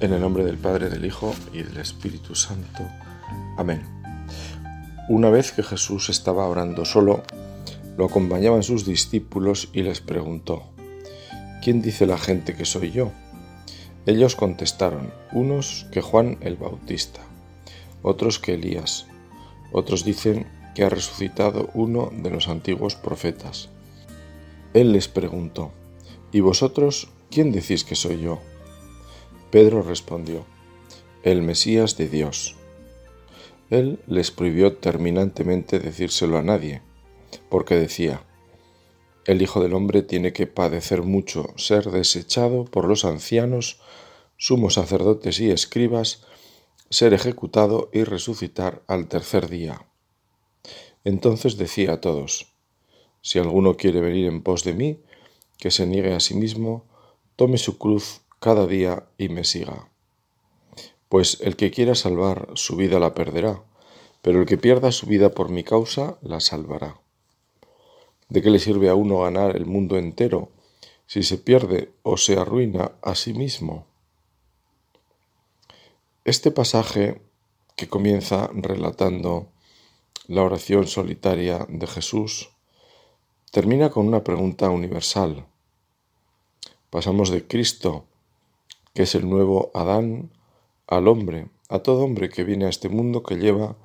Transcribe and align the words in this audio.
En 0.00 0.14
el 0.14 0.20
nombre 0.22 0.44
del 0.44 0.56
Padre, 0.56 0.88
del 0.88 1.04
Hijo 1.04 1.34
y 1.52 1.62
del 1.62 1.76
Espíritu 1.76 2.34
Santo. 2.34 2.88
Amén. 3.58 3.82
Una 5.10 5.28
vez 5.28 5.52
que 5.52 5.62
Jesús 5.62 6.08
estaba 6.08 6.46
orando 6.46 6.86
solo, 6.86 7.22
lo 7.98 8.06
acompañaban 8.06 8.62
sus 8.62 8.86
discípulos 8.86 9.68
y 9.74 9.82
les 9.82 10.00
preguntó, 10.00 10.62
¿quién 11.62 11.82
dice 11.82 12.06
la 12.06 12.16
gente 12.16 12.54
que 12.54 12.64
soy 12.64 12.92
yo? 12.92 13.12
Ellos 14.06 14.36
contestaron, 14.36 15.12
unos 15.32 15.86
que 15.92 16.00
Juan 16.00 16.38
el 16.40 16.56
Bautista, 16.56 17.20
otros 18.02 18.38
que 18.38 18.54
Elías, 18.54 19.04
otros 19.70 20.06
dicen 20.06 20.46
que 20.74 20.82
ha 20.82 20.88
resucitado 20.88 21.68
uno 21.74 22.10
de 22.10 22.30
los 22.30 22.48
antiguos 22.48 22.94
profetas. 22.94 23.68
Él 24.72 24.92
les 24.92 25.08
preguntó, 25.08 25.72
¿y 26.32 26.40
vosotros 26.40 27.08
quién 27.30 27.52
decís 27.52 27.84
que 27.84 27.96
soy 27.96 28.22
yo? 28.22 28.40
Pedro 29.50 29.82
respondió, 29.82 30.46
el 31.24 31.42
Mesías 31.42 31.96
de 31.96 32.08
Dios. 32.08 32.54
Él 33.68 33.98
les 34.06 34.30
prohibió 34.30 34.76
terminantemente 34.76 35.80
decírselo 35.80 36.38
a 36.38 36.42
nadie, 36.42 36.82
porque 37.48 37.74
decía, 37.74 38.22
el 39.26 39.42
Hijo 39.42 39.60
del 39.60 39.74
Hombre 39.74 40.02
tiene 40.02 40.32
que 40.32 40.46
padecer 40.46 41.02
mucho, 41.02 41.52
ser 41.56 41.90
desechado 41.90 42.64
por 42.64 42.86
los 42.86 43.04
ancianos, 43.04 43.80
sumos 44.36 44.74
sacerdotes 44.74 45.40
y 45.40 45.50
escribas, 45.50 46.24
ser 46.88 47.12
ejecutado 47.12 47.90
y 47.92 48.04
resucitar 48.04 48.82
al 48.86 49.08
tercer 49.08 49.48
día. 49.48 49.84
Entonces 51.02 51.56
decía 51.56 51.94
a 51.94 52.00
todos, 52.00 52.54
si 53.20 53.40
alguno 53.40 53.76
quiere 53.76 54.00
venir 54.00 54.26
en 54.26 54.42
pos 54.42 54.62
de 54.62 54.74
mí, 54.74 55.00
que 55.58 55.72
se 55.72 55.86
niegue 55.86 56.14
a 56.14 56.20
sí 56.20 56.34
mismo, 56.34 56.84
tome 57.34 57.58
su 57.58 57.76
cruz 57.76 58.22
cada 58.40 58.66
día 58.66 59.04
y 59.18 59.28
me 59.28 59.44
siga. 59.44 59.90
Pues 61.10 61.38
el 61.42 61.56
que 61.56 61.70
quiera 61.70 61.94
salvar 61.94 62.48
su 62.54 62.76
vida 62.76 62.98
la 62.98 63.12
perderá, 63.12 63.62
pero 64.22 64.40
el 64.40 64.46
que 64.46 64.56
pierda 64.56 64.92
su 64.92 65.06
vida 65.06 65.30
por 65.30 65.50
mi 65.50 65.62
causa 65.62 66.16
la 66.22 66.40
salvará. 66.40 66.98
¿De 68.30 68.40
qué 68.40 68.50
le 68.50 68.58
sirve 68.58 68.88
a 68.88 68.94
uno 68.94 69.20
ganar 69.20 69.56
el 69.56 69.66
mundo 69.66 69.98
entero 69.98 70.48
si 71.06 71.22
se 71.22 71.36
pierde 71.36 71.92
o 72.02 72.16
se 72.16 72.38
arruina 72.38 72.92
a 73.02 73.14
sí 73.14 73.34
mismo? 73.34 73.84
Este 76.24 76.50
pasaje 76.50 77.20
que 77.76 77.88
comienza 77.88 78.50
relatando 78.54 79.48
la 80.28 80.42
oración 80.42 80.86
solitaria 80.86 81.66
de 81.68 81.86
Jesús 81.86 82.50
termina 83.50 83.90
con 83.90 84.06
una 84.06 84.24
pregunta 84.24 84.70
universal. 84.70 85.44
Pasamos 86.88 87.30
de 87.30 87.46
Cristo 87.46 88.06
que 88.94 89.02
es 89.04 89.14
el 89.14 89.28
nuevo 89.28 89.70
Adán, 89.74 90.30
al 90.86 91.08
hombre, 91.08 91.48
a 91.68 91.80
todo 91.80 92.04
hombre 92.04 92.28
que 92.28 92.44
viene 92.44 92.66
a 92.66 92.70
este 92.70 92.88
mundo 92.88 93.22
que 93.22 93.36
lleva 93.36 93.76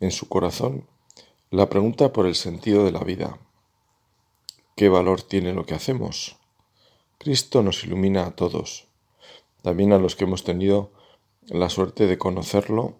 en 0.00 0.10
su 0.10 0.28
corazón 0.28 0.86
la 1.50 1.68
pregunta 1.68 2.12
por 2.12 2.26
el 2.26 2.34
sentido 2.34 2.84
de 2.84 2.92
la 2.92 3.04
vida. 3.04 3.38
¿Qué 4.74 4.88
valor 4.88 5.22
tiene 5.22 5.52
lo 5.52 5.66
que 5.66 5.74
hacemos? 5.74 6.36
Cristo 7.18 7.62
nos 7.62 7.84
ilumina 7.84 8.26
a 8.26 8.34
todos, 8.34 8.88
también 9.62 9.92
a 9.92 9.98
los 9.98 10.16
que 10.16 10.24
hemos 10.24 10.44
tenido 10.44 10.90
la 11.46 11.68
suerte 11.68 12.06
de 12.06 12.18
conocerlo 12.18 12.96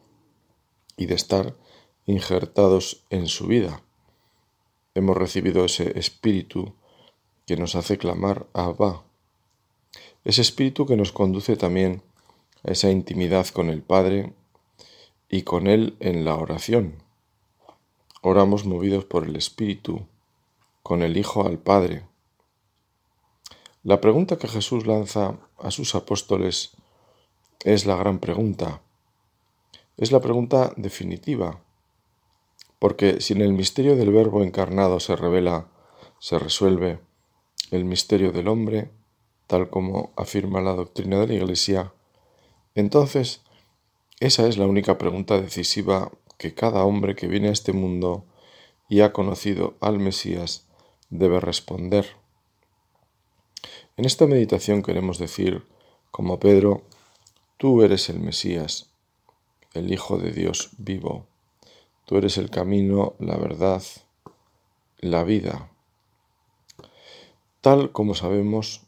y 0.97 1.07
de 1.07 1.15
estar 1.15 1.57
injertados 2.07 3.05
en 3.11 3.27
su 3.27 3.47
vida. 3.47 3.83
Hemos 4.95 5.17
recibido 5.17 5.65
ese 5.65 5.99
espíritu 5.99 6.75
que 7.47 7.57
nos 7.57 7.75
hace 7.75 7.99
clamar 7.99 8.47
Abba, 8.53 9.05
ese 10.25 10.41
espíritu 10.41 10.87
que 10.87 10.97
nos 10.97 11.13
conduce 11.13 11.57
también 11.57 12.03
a 12.65 12.73
esa 12.73 12.91
intimidad 12.91 13.47
con 13.49 13.69
el 13.69 13.83
Padre 13.83 14.33
y 15.29 15.43
con 15.43 15.67
Él 15.67 15.97
en 16.01 16.25
la 16.25 16.37
oración. 16.37 17.03
Oramos 18.21 18.65
movidos 18.65 19.05
por 19.05 19.25
el 19.25 19.35
Espíritu, 19.35 20.07
con 20.83 21.03
el 21.03 21.17
Hijo 21.17 21.47
al 21.47 21.59
Padre. 21.59 22.05
La 23.83 24.01
pregunta 24.01 24.37
que 24.37 24.47
Jesús 24.47 24.87
lanza 24.87 25.41
a 25.59 25.71
sus 25.73 25.97
apóstoles 25.97 26.77
es 27.65 27.85
la 27.87 27.97
gran 27.97 28.21
pregunta. 28.21 28.81
Es 29.97 30.13
la 30.13 30.21
pregunta 30.21 30.73
definitiva, 30.77 31.61
porque 32.79 33.21
si 33.21 33.33
en 33.33 33.41
el 33.41 33.53
misterio 33.53 33.97
del 33.97 34.13
Verbo 34.13 34.43
encarnado 34.43 35.01
se 35.01 35.17
revela, 35.17 35.69
se 36.19 36.39
resuelve 36.39 37.01
el 37.71 37.85
misterio 37.85 38.31
del 38.33 38.49
hombre, 38.49 38.91
tal 39.53 39.69
como 39.69 40.15
afirma 40.17 40.63
la 40.63 40.73
doctrina 40.73 41.21
de 41.21 41.27
la 41.27 41.35
Iglesia, 41.35 41.93
entonces 42.75 43.43
esa 44.19 44.49
es 44.49 44.57
la 44.57 44.67
única 44.67 44.97
pregunta 44.97 45.39
decisiva 45.39 46.11
que 46.39 46.55
cada 46.55 46.85
hombre 46.85 47.15
que 47.15 47.27
viene 47.27 47.49
a 47.49 47.53
este 47.53 47.75
mundo 47.75 48.25
y 48.89 49.03
ha 49.03 49.13
conocido 49.13 49.75
al 49.83 49.99
Mesías 49.99 50.65
debe 51.11 51.39
responder. 51.39 52.07
En 53.99 54.07
esta 54.07 54.27
meditación 54.27 54.83
queremos 54.83 55.19
decir, 55.19 55.67
como 56.11 56.41
Pedro, 56.41 56.85
tú 57.59 57.83
eres 57.83 58.09
el 58.09 58.21
Mesías, 58.21 58.89
el 59.75 59.93
Hijo 59.93 60.17
de 60.17 60.33
Dios 60.33 60.71
vivo. 60.79 61.27
Tú 62.07 62.17
eres 62.17 62.39
el 62.39 62.49
camino, 62.49 63.17
la 63.19 63.37
verdad, 63.37 63.83
la 65.01 65.25
vida. 65.25 65.69
Tal 67.61 67.93
como 67.93 68.15
sabemos, 68.15 68.87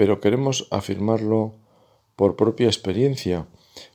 pero 0.00 0.18
queremos 0.18 0.66
afirmarlo 0.70 1.52
por 2.16 2.34
propia 2.34 2.68
experiencia. 2.68 3.46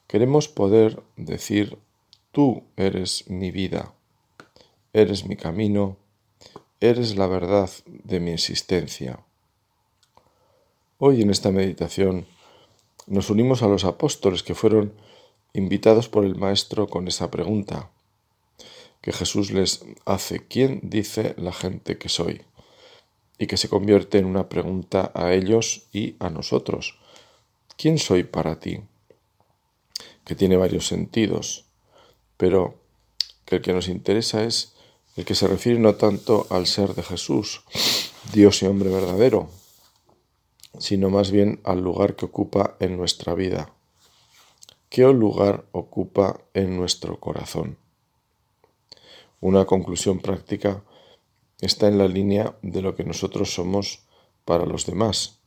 Queremos 0.06 0.48
poder 0.48 1.02
decir, 1.18 1.80
tú 2.32 2.62
eres 2.78 3.28
mi 3.28 3.50
vida, 3.50 3.96
eres 4.94 5.26
mi 5.26 5.36
camino, 5.36 5.98
eres 6.80 7.18
la 7.18 7.26
verdad 7.26 7.72
de 7.88 8.20
mi 8.20 8.30
existencia. 8.30 9.26
Hoy 11.00 11.24
en 11.24 11.32
esta 11.32 11.50
meditación 11.50 12.28
nos 13.08 13.32
unimos 13.32 13.64
a 13.64 13.68
los 13.68 13.84
apóstoles 13.84 14.44
que 14.44 14.54
fueron 14.54 14.94
invitados 15.54 16.08
por 16.08 16.24
el 16.24 16.36
Maestro 16.36 16.86
con 16.86 17.08
esa 17.08 17.32
pregunta 17.32 17.90
que 19.02 19.12
Jesús 19.12 19.50
les 19.50 19.84
hace, 20.06 20.46
¿quién 20.48 20.82
dice 20.84 21.34
la 21.40 21.52
gente 21.52 21.98
que 21.98 22.10
soy? 22.10 22.44
Y 23.38 23.48
que 23.48 23.58
se 23.58 23.70
convierte 23.70 24.18
en 24.18 24.26
una 24.26 24.50
pregunta 24.50 25.12
a 25.14 25.34
ellos 25.34 25.88
y 25.92 26.16
a 26.20 26.30
nosotros. 26.30 26.98
¿Quién 27.78 27.98
soy 27.98 28.24
para 28.24 28.60
ti? 28.60 28.80
Que 30.24 30.36
tiene 30.36 30.58
varios 30.58 30.88
sentidos, 30.88 31.66
pero 32.38 32.80
que 33.46 33.58
el 33.58 33.62
que 33.62 33.74
nos 33.74 33.88
interesa 33.88 34.44
es 34.44 34.76
el 35.16 35.26
que 35.26 35.36
se 35.36 35.48
refiere 35.48 35.80
no 35.80 35.96
tanto 35.96 36.48
al 36.50 36.68
ser 36.68 36.94
de 36.94 37.04
Jesús, 37.04 37.64
Dios 38.34 38.62
y 38.62 38.66
hombre 38.66 38.90
verdadero, 38.90 39.50
sino 40.80 41.10
más 41.10 41.32
bien 41.32 41.62
al 41.64 41.82
lugar 41.82 42.16
que 42.16 42.26
ocupa 42.26 42.76
en 42.80 42.98
nuestra 42.98 43.34
vida. 43.34 43.72
¿Qué 44.90 45.04
lugar 45.04 45.66
ocupa 45.72 46.42
en 46.54 46.78
nuestro 46.78 47.20
corazón? 47.20 47.78
Una 49.42 49.66
conclusión 49.66 50.20
práctica 50.20 50.84
está 51.62 51.88
en 51.88 51.98
la 51.98 52.08
línea 52.08 52.58
de 52.62 52.82
lo 52.82 52.96
que 52.96 53.04
nosotros 53.04 53.54
somos 53.54 54.04
para 54.44 54.66
los 54.66 54.86
demás. 54.86 55.40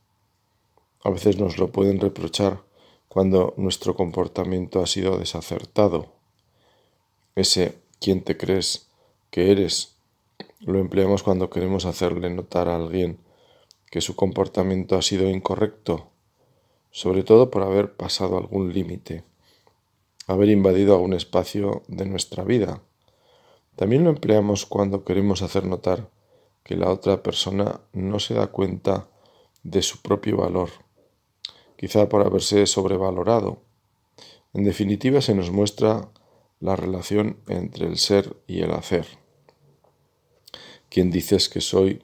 A 1.03 1.09
veces 1.09 1.37
nos 1.37 1.57
lo 1.57 1.71
pueden 1.71 1.99
reprochar 1.99 2.63
cuando 3.07 3.53
nuestro 3.57 3.95
comportamiento 3.95 4.81
ha 4.81 4.87
sido 4.87 5.17
desacertado. 5.17 6.13
Ese 7.35 7.75
¿quién 7.99 8.23
te 8.23 8.37
crees 8.37 8.87
que 9.31 9.51
eres? 9.51 9.95
lo 10.59 10.79
empleamos 10.79 11.23
cuando 11.23 11.49
queremos 11.49 11.85
hacerle 11.85 12.29
notar 12.29 12.67
a 12.67 12.75
alguien 12.75 13.19
que 13.89 14.01
su 14.01 14.15
comportamiento 14.15 14.97
ha 14.97 15.01
sido 15.01 15.29
incorrecto, 15.29 16.09
sobre 16.91 17.23
todo 17.23 17.49
por 17.49 17.63
haber 17.63 17.95
pasado 17.95 18.37
algún 18.37 18.73
límite, 18.73 19.23
haber 20.27 20.49
invadido 20.49 20.95
algún 20.95 21.13
espacio 21.13 21.83
de 21.87 22.05
nuestra 22.05 22.43
vida 22.43 22.81
también 23.79 24.03
lo 24.03 24.09
empleamos 24.09 24.65
cuando 24.65 25.05
queremos 25.05 25.41
hacer 25.41 25.63
notar 25.63 26.09
que 26.65 26.75
la 26.75 26.89
otra 26.89 27.23
persona 27.23 27.79
no 27.93 28.19
se 28.19 28.33
da 28.33 28.47
cuenta 28.47 29.07
de 29.63 29.81
su 29.81 30.01
propio 30.01 30.35
valor, 30.35 30.69
quizá 31.77 32.09
por 32.09 32.25
haberse 32.25 32.67
sobrevalorado. 32.67 33.61
En 34.53 34.65
definitiva, 34.65 35.21
se 35.21 35.33
nos 35.33 35.49
muestra 35.49 36.11
la 36.59 36.75
relación 36.75 37.37
entre 37.47 37.87
el 37.87 37.97
ser 37.97 38.35
y 38.47 38.63
el 38.63 38.71
hacer. 38.71 39.07
Quien 40.89 41.09
dices 41.09 41.47
que 41.47 41.61
soy 41.61 42.03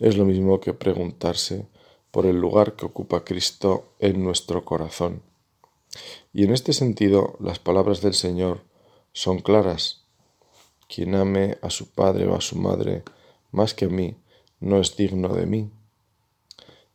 es 0.00 0.16
lo 0.16 0.24
mismo 0.24 0.58
que 0.58 0.74
preguntarse 0.74 1.68
por 2.10 2.26
el 2.26 2.40
lugar 2.40 2.74
que 2.74 2.86
ocupa 2.86 3.22
Cristo 3.22 3.94
en 4.00 4.24
nuestro 4.24 4.64
corazón. 4.64 5.22
Y 6.32 6.42
en 6.42 6.52
este 6.52 6.72
sentido, 6.72 7.36
las 7.38 7.60
palabras 7.60 8.00
del 8.00 8.14
Señor 8.14 8.64
son 9.12 9.38
claras 9.38 10.01
quien 10.92 11.14
ame 11.14 11.56
a 11.62 11.70
su 11.70 11.88
padre 11.88 12.26
o 12.26 12.34
a 12.34 12.42
su 12.42 12.56
madre 12.56 13.02
más 13.50 13.72
que 13.72 13.86
a 13.86 13.88
mí, 13.88 14.14
no 14.60 14.78
es 14.78 14.94
digno 14.94 15.28
de 15.28 15.46
mí. 15.46 15.70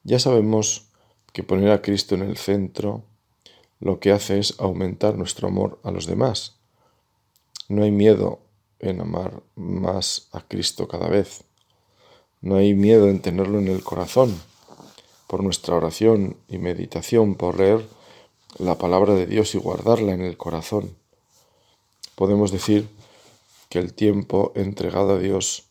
Ya 0.03 0.19
sabemos 0.19 0.89
que 1.33 1.41
poner 1.41 1.71
a 1.71 1.81
Cristo 1.81 2.13
en 2.13 2.21
el 2.21 2.37
centro, 2.37 3.03
lo 3.79 3.99
que 3.99 4.11
hace 4.11 4.37
es 4.37 4.59
aumentar 4.59 5.17
nuestro 5.17 5.47
amor 5.47 5.79
a 5.83 5.89
los 5.89 6.05
demás. 6.05 6.57
No 7.69 7.83
hay 7.83 7.91
miedo 7.91 8.39
en 8.79 9.01
amar 9.01 9.41
más 9.55 10.27
a 10.31 10.41
Cristo 10.41 10.87
cada 10.87 11.07
vez. 11.07 11.43
No 12.41 12.55
hay 12.55 12.75
miedo 12.75 13.09
en 13.09 13.19
tenerlo 13.19 13.57
en 13.57 13.67
el 13.67 13.83
corazón 13.83 14.39
por 15.25 15.43
nuestra 15.43 15.75
oración 15.75 16.37
y 16.47 16.59
meditación, 16.59 17.33
por 17.33 17.59
leer 17.59 17.83
la 18.59 18.77
palabra 18.77 19.15
de 19.15 19.25
Dios 19.25 19.55
y 19.55 19.57
guardarla 19.57 20.13
en 20.13 20.21
el 20.21 20.37
corazón. 20.37 20.95
Podemos 22.15 22.51
decir 22.51 22.87
que 23.69 23.79
el 23.79 23.93
tiempo 23.93 24.51
entregado 24.55 25.15
a 25.15 25.19
Dios 25.19 25.69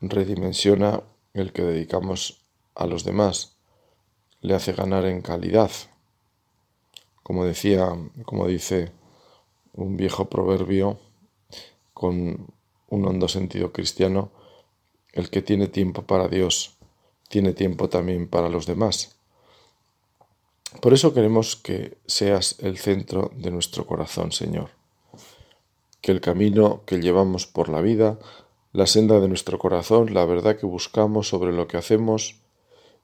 redimensiona 0.00 1.02
el 1.32 1.52
que 1.52 1.62
dedicamos 1.62 2.44
a 2.74 2.86
los 2.86 3.04
demás, 3.04 3.56
le 4.40 4.54
hace 4.54 4.72
ganar 4.72 5.06
en 5.06 5.22
calidad. 5.22 5.70
Como 7.22 7.44
decía, 7.44 7.88
como 8.24 8.46
dice 8.46 8.92
un 9.72 9.96
viejo 9.96 10.28
proverbio 10.28 10.98
con 11.92 12.46
un 12.88 13.06
hondo 13.06 13.28
sentido 13.28 13.72
cristiano, 13.72 14.30
el 15.12 15.30
que 15.30 15.42
tiene 15.42 15.68
tiempo 15.68 16.02
para 16.02 16.28
Dios 16.28 16.76
tiene 17.28 17.52
tiempo 17.52 17.88
también 17.88 18.28
para 18.28 18.48
los 18.48 18.66
demás. 18.66 19.16
Por 20.80 20.92
eso 20.92 21.14
queremos 21.14 21.56
que 21.56 21.98
seas 22.06 22.56
el 22.60 22.78
centro 22.78 23.30
de 23.34 23.50
nuestro 23.50 23.86
corazón, 23.86 24.32
Señor. 24.32 24.70
Que 26.04 26.12
el 26.12 26.20
camino 26.20 26.82
que 26.84 27.00
llevamos 27.00 27.46
por 27.46 27.70
la 27.70 27.80
vida, 27.80 28.18
la 28.74 28.86
senda 28.86 29.20
de 29.20 29.28
nuestro 29.28 29.58
corazón, 29.58 30.12
la 30.12 30.26
verdad 30.26 30.58
que 30.58 30.66
buscamos 30.66 31.28
sobre 31.28 31.50
lo 31.50 31.66
que 31.66 31.78
hacemos 31.78 32.42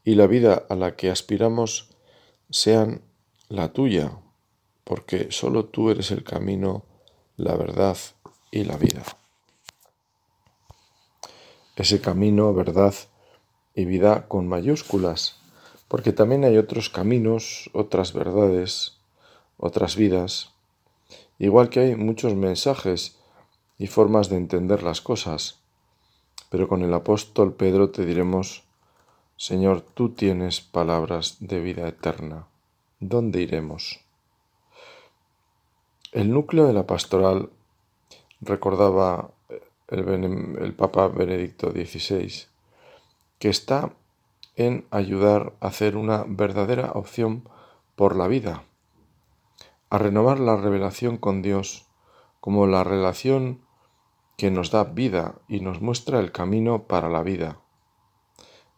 y 0.05 0.17
la 0.17 0.26
vida 0.26 0.67
a 0.69 0.75
la 0.75 0.97
que 0.97 1.08
aspiramos 1.08 1.88
sean 2.50 3.00
la 3.49 3.73
tuya, 3.73 4.19
porque 4.85 5.29
solo 5.32 5.64
tú 5.64 5.88
eres 5.88 6.11
el 6.11 6.25
camino, 6.25 6.85
la 7.38 7.56
verdad 7.56 7.97
y 8.50 8.64
la 8.64 8.76
vida. 8.76 9.03
Ese 11.76 12.03
camino, 12.03 12.53
verdad 12.53 12.93
y 13.75 13.87
vida 13.87 14.29
con 14.29 14.46
mayúsculas, 14.46 15.41
porque 15.88 16.12
también 16.12 16.44
hay 16.44 16.58
otros 16.58 16.91
caminos, 16.91 17.70
otras 17.73 18.12
verdades, 18.12 18.99
otras 19.56 19.96
vidas, 19.96 20.53
igual 21.41 21.71
que 21.71 21.81
hay 21.81 21.97
muchos 21.97 22.37
mensajes 22.37 23.19
y 23.79 23.89
formas 23.89 24.29
de 24.29 24.37
entender 24.37 24.85
las 24.85 25.01
cosas. 25.01 25.59
Pero 26.51 26.69
con 26.69 26.83
el 26.83 26.95
apóstol 26.95 27.55
Pedro 27.55 27.91
te 27.91 28.05
diremos, 28.05 28.63
Señor, 29.37 29.81
tú 29.81 30.11
tienes 30.11 30.61
palabras 30.61 31.39
de 31.41 31.61
vida 31.61 31.89
eterna. 31.89 32.47
¿Dónde 33.01 33.41
iremos? 33.41 34.01
El 36.13 36.31
núcleo 36.31 36.67
de 36.67 36.75
la 36.75 36.87
pastoral 36.87 37.51
recordaba 38.41 39.31
el, 39.89 40.07
el 40.61 40.75
Papa 40.75 41.09
Benedicto 41.09 41.71
XVI 41.71 42.51
que 43.39 43.49
está 43.49 43.95
en 44.57 44.85
ayudar 44.91 45.55
a 45.61 45.69
hacer 45.69 45.97
una 45.97 46.25
verdadera 46.29 46.93
opción 46.93 47.49
por 47.97 48.15
la 48.15 48.29
vida, 48.29 48.65
a 49.91 49.99
renovar 49.99 50.39
la 50.39 50.57
revelación 50.57 51.17
con 51.17 51.43
Dios 51.43 51.87
como 52.41 52.67
la 52.67 52.85
relación 52.85 53.61
que 54.37 54.51
nos 54.51 54.71
da 54.71 54.85
vida 54.85 55.35
y 55.49 55.61
nos 55.61 55.83
muestra 55.83 56.21
el 56.21 56.33
camino 56.33 56.85
para 56.85 57.11
la 57.11 57.23
vida. 57.23 57.61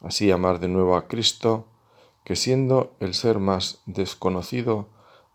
Así 0.01 0.31
amar 0.33 0.59
de 0.59 0.69
nuevo 0.69 0.97
a 0.97 1.07
Cristo, 1.07 1.69
que 2.25 2.35
siendo 2.35 2.97
el 2.99 3.15
ser 3.15 3.39
más 3.39 3.83
desconocido 3.87 4.89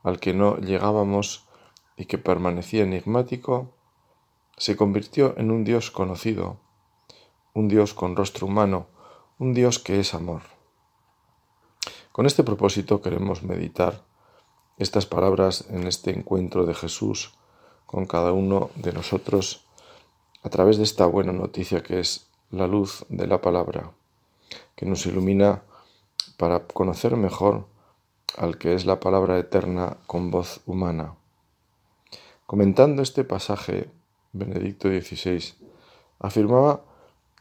al 0.04 0.20
que 0.20 0.34
no 0.34 0.58
llegábamos 0.58 1.48
y 1.96 2.06
que 2.06 2.18
permanecía 2.18 2.84
enigmático, 2.84 3.74
se 4.58 4.76
convirtió 4.76 5.38
en 5.38 5.52
un 5.52 5.64
Dios 5.64 5.92
conocido, 5.92 6.58
un 7.54 7.68
Dios 7.68 7.94
con 7.94 8.16
rostro 8.16 8.48
humano, 8.48 8.88
un 9.38 9.54
Dios 9.54 9.80
que 9.80 10.00
es 10.00 10.14
amor. 10.14 10.42
Con 12.12 12.26
este 12.26 12.44
propósito 12.44 13.02
queremos 13.02 13.44
meditar 13.44 14.04
estas 14.78 15.06
palabras 15.06 15.66
en 15.70 15.88
este 15.88 16.12
encuentro 16.12 16.66
de 16.66 16.74
Jesús 16.74 17.34
con 17.86 18.06
cada 18.06 18.34
uno 18.34 18.70
de 18.76 18.94
nosotros 18.94 19.66
a 20.44 20.50
través 20.50 20.78
de 20.78 20.84
esta 20.84 21.06
buena 21.06 21.34
noticia 21.34 21.82
que 21.82 22.00
es 22.00 22.28
la 22.52 22.68
luz 22.68 23.06
de 23.10 23.28
la 23.28 23.42
palabra, 23.42 23.92
que 24.76 24.86
nos 24.86 25.06
ilumina 25.06 25.64
para 26.38 26.68
conocer 26.68 27.16
mejor 27.18 27.66
al 28.38 28.58
que 28.58 28.74
es 28.74 28.86
la 28.86 29.00
palabra 29.00 29.40
eterna 29.40 29.98
con 30.06 30.32
voz 30.32 30.62
humana. 30.66 31.16
Comentando 32.46 33.02
este 33.02 33.24
pasaje, 33.24 33.90
Benedicto 34.32 34.90
XVI 34.90 35.54
afirmaba 36.20 36.82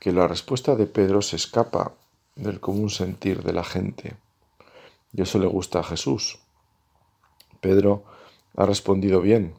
que 0.00 0.12
la 0.12 0.26
respuesta 0.26 0.74
de 0.74 0.86
Pedro 0.86 1.22
se 1.22 1.36
escapa 1.36 1.94
del 2.34 2.60
común 2.60 2.90
sentir 2.90 3.42
de 3.42 3.52
la 3.52 3.64
gente. 3.64 4.16
Y 5.12 5.22
eso 5.22 5.38
le 5.38 5.46
gusta 5.46 5.80
a 5.80 5.84
Jesús. 5.84 6.38
Pedro 7.60 8.04
ha 8.56 8.66
respondido 8.66 9.20
bien 9.20 9.54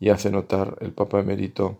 y 0.00 0.10
hace 0.10 0.30
notar 0.30 0.76
el 0.80 0.92
Papa 0.92 1.20
Emérito 1.20 1.78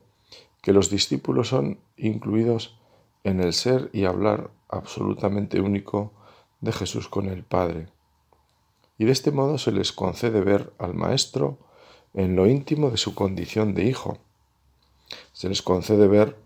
que 0.63 0.73
los 0.73 0.91
discípulos 0.91 1.49
son 1.49 1.79
incluidos 1.97 2.79
en 3.25 3.41
el 3.41 3.53
ser 3.53 3.91
y 3.93 4.05
hablar 4.05 4.51
absolutamente 4.69 5.61
único 5.61 6.13
de 6.61 6.73
Jesús 6.73 7.09
con 7.09 7.29
el 7.29 7.45
Padre. 7.45 7.89
Y 8.99 9.05
de 9.05 9.13
este 9.13 9.31
modo 9.31 9.59
se 9.59 9.73
les 9.73 9.93
concede 9.93 10.41
ver 10.41 10.73
al 10.79 10.95
Maestro 10.95 11.59
en 12.15 12.35
lo 12.35 12.47
íntimo 12.47 12.91
de 12.91 12.97
su 12.97 13.15
condición 13.15 13.75
de 13.75 13.85
hijo. 13.85 14.19
Se 15.33 15.49
les 15.49 15.63
concede 15.63 16.09
ver 16.09 16.37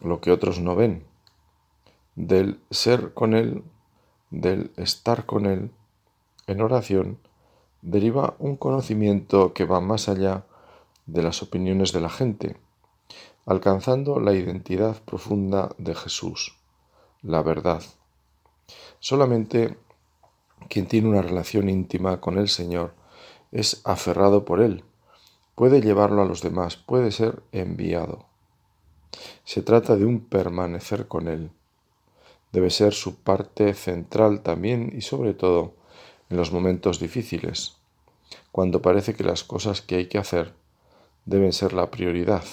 lo 0.00 0.20
que 0.20 0.32
otros 0.32 0.60
no 0.60 0.74
ven. 0.74 1.04
Del 2.16 2.60
ser 2.70 3.14
con 3.14 3.34
Él, 3.34 3.62
del 4.30 4.72
estar 4.76 5.24
con 5.24 5.46
Él, 5.46 5.70
en 6.46 6.60
oración, 6.60 7.18
deriva 7.82 8.34
un 8.38 8.56
conocimiento 8.56 9.52
que 9.52 9.64
va 9.64 9.80
más 9.80 10.08
allá 10.08 10.44
de 11.06 11.22
las 11.22 11.42
opiniones 11.42 11.92
de 11.92 12.00
la 12.00 12.10
gente, 12.10 12.56
alcanzando 13.46 14.20
la 14.20 14.34
identidad 14.34 15.02
profunda 15.02 15.74
de 15.78 15.94
Jesús, 15.94 16.56
la 17.22 17.42
verdad. 17.42 17.82
Solamente 18.98 19.76
quien 20.68 20.86
tiene 20.86 21.08
una 21.08 21.22
relación 21.22 21.68
íntima 21.68 22.20
con 22.20 22.38
el 22.38 22.48
Señor 22.48 22.94
es 23.50 23.80
aferrado 23.84 24.44
por 24.44 24.60
Él, 24.60 24.84
puede 25.54 25.80
llevarlo 25.80 26.22
a 26.22 26.26
los 26.26 26.42
demás, 26.42 26.76
puede 26.76 27.10
ser 27.10 27.42
enviado. 27.52 28.24
Se 29.44 29.62
trata 29.62 29.96
de 29.96 30.04
un 30.04 30.20
permanecer 30.20 31.08
con 31.08 31.28
Él. 31.28 31.50
Debe 32.52 32.70
ser 32.70 32.92
su 32.94 33.16
parte 33.16 33.74
central 33.74 34.42
también 34.42 34.92
y 34.96 35.02
sobre 35.02 35.34
todo 35.34 35.74
en 36.30 36.36
los 36.36 36.52
momentos 36.52 37.00
difíciles, 37.00 37.76
cuando 38.52 38.80
parece 38.80 39.14
que 39.14 39.24
las 39.24 39.44
cosas 39.44 39.82
que 39.82 39.96
hay 39.96 40.06
que 40.06 40.18
hacer 40.18 40.54
deben 41.24 41.52
ser 41.52 41.72
la 41.72 41.90
prioridad. 41.90 42.44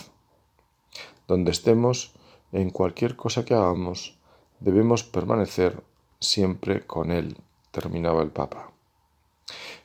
Donde 1.28 1.52
estemos, 1.52 2.14
en 2.52 2.70
cualquier 2.72 3.16
cosa 3.16 3.46
que 3.46 3.54
hagamos, 3.54 4.18
debemos 4.60 5.04
permanecer 5.04 5.84
siempre 6.20 6.86
con 6.86 7.12
Él, 7.12 7.38
terminaba 7.72 8.24
el 8.24 8.32
Papa. 8.32 8.72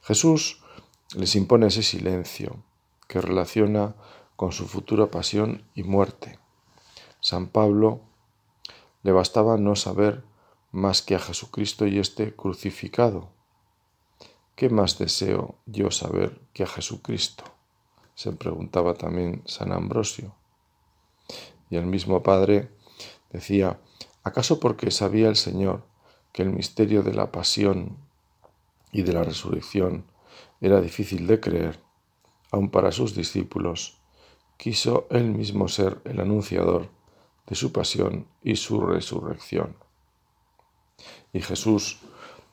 Jesús 0.02 0.62
les 1.14 1.37
impone 1.37 1.66
ese 1.66 1.82
silencio 1.82 2.56
que 3.06 3.20
relaciona 3.20 3.94
con 4.37 4.52
su 4.52 4.66
futura 4.66 5.11
pasión 5.11 5.64
y 5.75 5.82
muerte. 5.82 6.38
San 7.20 7.49
Pablo 7.49 8.00
le 9.02 9.12
bastaba 9.12 9.58
no 9.58 9.76
saber 9.76 10.25
más 10.70 11.02
que 11.02 11.14
a 11.14 11.18
Jesucristo 11.18 11.87
y 11.87 11.99
este 11.99 12.34
crucificado. 12.34 13.28
¿Qué 14.54 14.68
más 14.68 14.99
deseo 14.99 15.56
yo 15.66 15.90
saber 15.90 16.40
que 16.52 16.62
a 16.62 16.66
Jesucristo? 16.66 17.44
se 18.14 18.32
preguntaba 18.32 18.94
también 18.94 19.42
San 19.47 19.73
Ambrosio. 19.73 20.35
Y 21.71 21.76
el 21.76 21.87
mismo 21.87 22.23
Padre 22.23 22.71
decía, 23.30 23.80
¿acaso 24.23 24.61
porque 24.61 24.90
sabía 24.90 25.28
el 25.28 25.37
Señor 25.37 25.85
que 26.32 26.42
el 26.42 26.50
misterio 26.50 27.02
de 27.02 27.14
la 27.14 27.32
pasión 27.32 27.97
y 28.92 29.02
de 29.02 29.12
la 29.12 29.25
resurrección 29.25 30.04
era 30.61 30.80
difícil 30.80 31.26
de 31.26 31.40
creer, 31.40 31.80
aun 32.50 32.71
para 32.71 32.92
sus 32.92 33.14
discípulos, 33.14 33.99
quiso 34.56 35.06
él 35.11 35.30
mismo 35.30 35.68
ser 35.68 36.00
el 36.04 36.21
anunciador 36.21 36.90
de 37.47 37.54
su 37.54 37.73
pasión 37.73 38.28
y 38.42 38.56
su 38.56 38.80
resurrección. 38.80 39.76
Y 41.32 41.40
Jesús 41.40 41.99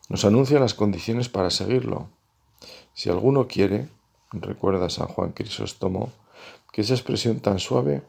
nos 0.09 0.25
anuncia 0.25 0.59
las 0.59 0.73
condiciones 0.73 1.29
para 1.29 1.51
seguirlo. 1.51 2.09
Si 2.93 3.09
alguno 3.09 3.47
quiere, 3.47 3.87
recuerda 4.31 4.89
San 4.89 5.07
Juan 5.07 5.31
Crisóstomo, 5.31 6.11
que 6.71 6.81
esa 6.81 6.95
expresión 6.95 7.39
tan 7.39 7.59
suave 7.59 8.01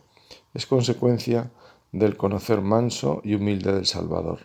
es 0.55 0.67
consecuencia 0.67 1.51
del 1.93 2.17
conocer 2.17 2.63
manso 2.63 3.21
y 3.23 3.35
humilde 3.35 3.73
del 3.73 3.87
Salvador. 3.87 4.41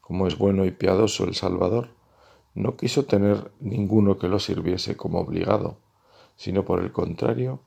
Como 0.00 0.26
es 0.26 0.38
bueno 0.38 0.64
y 0.64 0.70
piadoso 0.70 1.24
el 1.24 1.34
Salvador, 1.34 1.90
no 2.54 2.76
quiso 2.76 3.04
tener 3.04 3.50
ninguno 3.60 4.18
que 4.18 4.28
lo 4.28 4.38
sirviese 4.38 4.96
como 4.96 5.20
obligado, 5.20 5.78
sino 6.36 6.64
por 6.64 6.80
el 6.80 6.92
contrario, 6.92 7.60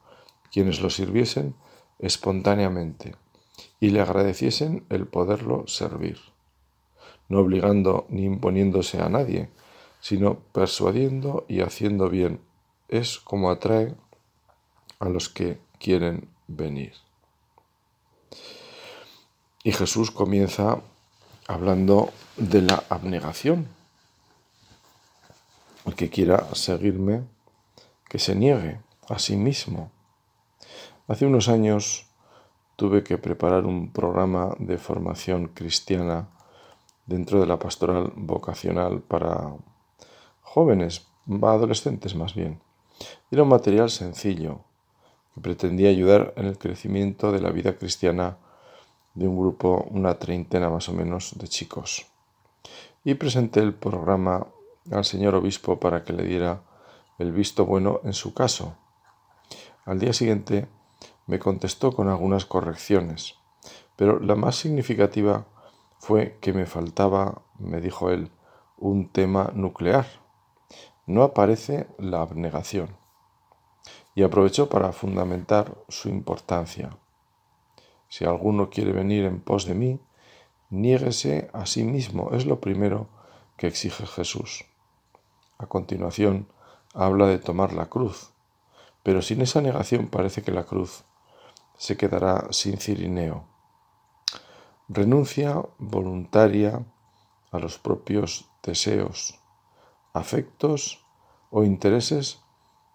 quienes 0.52 0.82
lo 0.82 0.90
sirviesen 0.90 1.54
espontáneamente 2.00 3.16
y 3.80 3.90
le 3.90 4.00
agradeciesen 4.00 4.86
el 4.90 5.06
poderlo 5.06 5.68
servir, 5.68 6.18
no 7.30 7.40
obligando 7.40 8.06
ni 8.10 8.26
imponiéndose 8.26 9.02
a 9.02 9.10
nadie, 9.10 9.50
sino 10.02 10.40
persuadiendo 10.52 11.46
y 11.48 11.62
haciendo 11.62 12.10
bien. 12.10 12.42
Es 12.88 13.20
como 13.20 13.52
atrae 13.52 13.96
a 15.00 15.10
los 15.10 15.30
que 15.30 15.60
quieren 15.80 16.28
venir. 16.48 16.94
Y 19.64 19.72
Jesús 19.72 20.12
comienza 20.12 20.82
hablando 21.48 22.12
de 22.38 22.62
la 22.62 22.84
abnegación. 22.90 23.68
El 25.86 25.96
que 25.96 26.10
quiera 26.10 26.54
seguirme, 26.54 27.24
que 28.10 28.20
se 28.20 28.36
niegue 28.36 28.80
a 29.08 29.20
sí 29.20 29.36
mismo. 29.36 29.92
Hace 31.08 31.26
unos 31.26 31.48
años 31.50 32.06
tuve 32.76 33.04
que 33.04 33.18
preparar 33.18 33.66
un 33.66 33.92
programa 33.92 34.56
de 34.60 34.78
formación 34.78 35.48
cristiana 35.50 36.30
dentro 37.10 37.40
de 37.42 37.48
la 37.48 37.58
pastoral 37.58 38.14
vocacional 38.16 39.02
para 39.02 39.56
jóvenes, 40.42 41.08
adolescentes 41.42 42.16
más 42.16 42.36
bien. 42.36 42.62
Era 43.32 43.44
un 43.44 43.50
material 43.50 43.90
sencillo 43.90 44.62
que 45.34 45.42
pretendía 45.42 45.90
ayudar 45.90 46.34
en 46.38 46.46
el 46.46 46.60
crecimiento 46.60 47.32
de 47.32 47.42
la 47.42 47.50
vida 47.50 47.78
cristiana 47.78 48.38
de 49.16 49.28
un 49.28 49.40
grupo, 49.40 49.88
una 49.90 50.20
treintena 50.20 50.70
más 50.70 50.88
o 50.88 50.94
menos 50.94 51.34
de 51.36 51.48
chicos. 51.48 52.06
Y 53.04 53.16
presenté 53.16 53.62
el 53.62 53.74
programa 53.74 54.46
al 54.92 55.04
señor 55.04 55.34
obispo 55.34 55.80
para 55.80 56.04
que 56.04 56.14
le 56.14 56.24
diera 56.24 56.62
el 57.18 57.32
visto 57.32 57.66
bueno 57.66 58.02
en 58.04 58.14
su 58.14 58.36
caso. 58.36 58.78
Al 59.86 59.98
día 59.98 60.14
siguiente 60.14 60.68
me 61.26 61.40
contestó 61.40 61.92
con 61.92 62.08
algunas 62.08 62.46
correcciones, 62.46 63.36
pero 63.96 64.20
la 64.20 64.36
más 64.36 64.58
significativa 64.58 65.48
fue 66.00 66.38
que 66.42 66.54
me 66.54 66.66
faltaba, 66.66 67.44
me 67.60 67.82
dijo 67.82 68.10
él, 68.10 68.32
un 68.78 69.10
tema 69.10 69.52
nuclear. 69.54 70.08
No 71.06 71.24
aparece 71.24 71.88
la 71.98 72.22
abnegación. 72.22 72.98
Y 74.16 74.24
aprovechó 74.24 74.70
para 74.70 74.92
fundamentar 74.92 75.78
su 75.90 76.10
importancia. 76.10 76.98
Si 78.08 78.26
alguno 78.26 78.70
quiere 78.70 78.92
venir 78.92 79.26
en 79.26 79.42
pos 79.42 79.66
de 79.66 79.76
mí, 79.76 80.00
niéguese 80.70 81.50
a 81.54 81.66
sí 81.66 81.84
mismo. 81.84 82.32
Es 82.32 82.46
lo 82.46 82.60
primero 82.60 83.10
que 83.58 83.68
exige 83.68 84.06
Jesús. 84.08 84.66
A 85.58 85.68
continuación, 85.68 86.48
habla 86.94 87.28
de 87.28 87.40
tomar 87.40 87.74
la 87.74 87.88
cruz, 87.88 88.32
pero 89.04 89.22
sin 89.22 89.42
esa 89.42 89.62
negación 89.62 90.08
parece 90.08 90.42
que 90.42 90.52
la 90.52 90.64
cruz 90.64 91.04
se 91.78 91.98
quedará 91.98 92.48
sin 92.52 92.78
cirineo. 92.78 93.49
Renuncia 94.90 95.64
voluntaria 95.78 96.84
a 97.52 97.60
los 97.60 97.78
propios 97.78 98.50
deseos, 98.64 99.40
afectos 100.14 101.06
o 101.52 101.64
intereses 101.64 102.40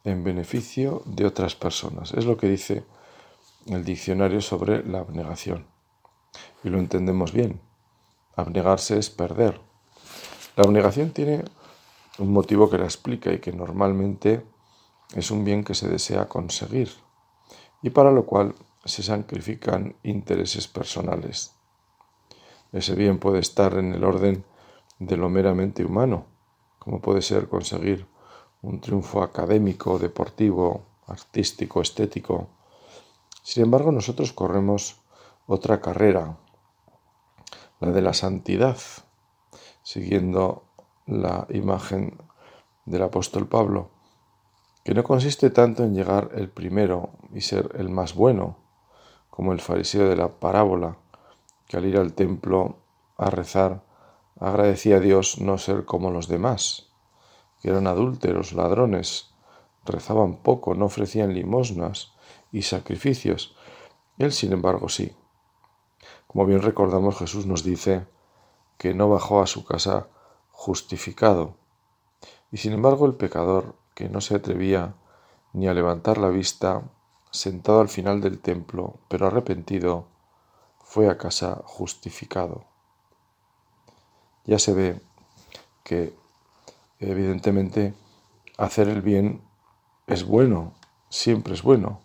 en 0.03 0.25
beneficio 0.25 1.03
de 1.07 1.25
otras 1.25 1.55
personas. 1.55 2.13
Es 2.13 2.27
lo 2.27 2.37
que 2.37 2.49
dice 2.49 2.85
el 3.67 3.85
diccionario 3.85 4.41
sobre 4.41 4.85
la 4.85 4.99
abnegación. 4.99 5.67
Y 6.65 6.69
lo 6.69 6.79
entendemos 6.79 7.33
bien. 7.33 7.61
Abnegarse 8.35 8.99
es 8.99 9.09
perder. 9.09 9.61
La 10.57 10.65
abnegación 10.65 11.13
tiene 11.13 11.45
un 12.19 12.33
motivo 12.33 12.69
que 12.69 12.79
la 12.79 12.85
explica 12.85 13.33
y 13.33 13.39
que 13.39 13.53
normalmente 13.53 14.45
es 15.15 15.31
un 15.31 15.45
bien 15.45 15.63
que 15.63 15.75
se 15.75 15.89
desea 15.89 16.29
conseguir 16.29 16.91
y 17.83 17.91
para 17.91 18.11
lo 18.11 18.25
cual 18.25 18.55
se 18.85 19.03
sacrifican 19.03 19.95
intereses 20.03 20.67
personales. 20.67 21.55
Ese 22.75 22.95
bien 22.95 23.19
puede 23.19 23.39
estar 23.39 23.79
en 23.79 23.95
el 23.95 24.05
orden 24.05 24.45
de 24.99 25.17
lo 25.17 25.31
meramente 25.31 25.85
humano, 25.85 26.27
como 26.79 27.01
puede 27.01 27.23
ser 27.23 27.49
conseguir 27.49 28.07
un 28.61 28.81
triunfo 28.81 29.23
académico, 29.23 29.99
deportivo, 29.99 30.83
artístico, 31.07 31.81
estético, 31.81 32.49
sin 33.45 33.63
embargo, 33.63 33.93
nosotros 33.93 34.33
corremos 34.33 35.03
otra 35.47 35.83
carrera, 35.83 36.39
la 37.79 37.91
de 37.91 38.01
la 38.01 38.15
santidad, 38.15 38.79
siguiendo 39.83 40.65
la 41.07 41.47
imagen 41.51 42.17
del 42.87 43.03
apóstol 43.03 43.47
Pablo, 43.47 43.91
que 44.83 44.95
no 44.95 45.05
consiste 45.05 45.51
tanto 45.51 45.85
en 45.85 45.95
llegar 45.95 46.31
el 46.35 46.49
primero 46.49 47.11
y 47.35 47.43
ser 47.43 47.71
el 47.79 47.91
más 47.91 48.15
bueno, 48.15 48.57
como 49.29 49.53
el 49.53 49.61
fariseo 49.61 50.09
de 50.09 50.17
la 50.17 50.41
parábola, 50.41 50.97
que 51.69 51.77
al 51.77 51.87
ir 51.87 51.97
al 51.97 52.13
templo 52.13 52.79
a 53.17 53.31
rezar 53.31 53.83
agradecía 54.41 54.97
a 54.97 55.01
Dios 55.01 55.41
no 55.41 55.59
ser 55.59 55.85
como 55.85 56.11
los 56.11 56.29
demás, 56.29 56.89
que 57.61 57.71
eran 57.71 57.87
adúlteros, 57.87 58.53
ladrones, 58.53 59.35
rezaban 59.85 60.37
poco, 60.37 60.75
no 60.75 60.87
ofrecían 60.87 61.35
limosnas, 61.35 62.15
y 62.55 62.63
sacrificios. 62.63 63.57
Él, 64.17 64.33
sin 64.33 64.53
embargo, 64.53 64.89
sí. 64.89 65.13
Como 66.29 66.47
bien 66.47 66.63
recordamos, 66.63 67.19
Jesús 67.19 67.47
nos 67.47 67.65
dice 67.65 68.07
que 68.79 68.95
no 68.95 69.09
bajó 69.09 69.43
a 69.43 69.49
su 69.49 69.65
casa 69.65 70.07
justificado. 70.53 71.57
Y 72.53 72.59
sin 72.59 72.73
embargo, 72.73 73.07
el 73.07 73.15
pecador, 73.15 73.75
que 73.95 74.09
no 74.09 74.21
se 74.21 74.37
atrevía 74.37 74.95
ni 75.53 75.67
a 75.67 75.75
levantar 75.75 76.19
la 76.19 76.29
vista, 76.29 76.83
sentado 77.33 77.81
al 77.81 77.89
final 77.89 78.21
del 78.21 78.39
templo, 78.39 79.01
pero 79.09 79.27
arrepentido, 79.27 80.07
fue 80.95 81.11
a 81.11 81.19
casa 81.19 81.61
justificado. 81.65 82.63
Ya 84.45 84.61
se 84.61 84.73
ve 84.73 85.01
que, 85.83 86.15
evidentemente, 87.01 87.95
hacer 88.59 88.89
el 88.89 89.03
bien 89.03 89.43
es 90.07 90.25
bueno, 90.25 90.73
siempre 91.09 91.55
es 91.55 91.65
bueno, 91.65 91.99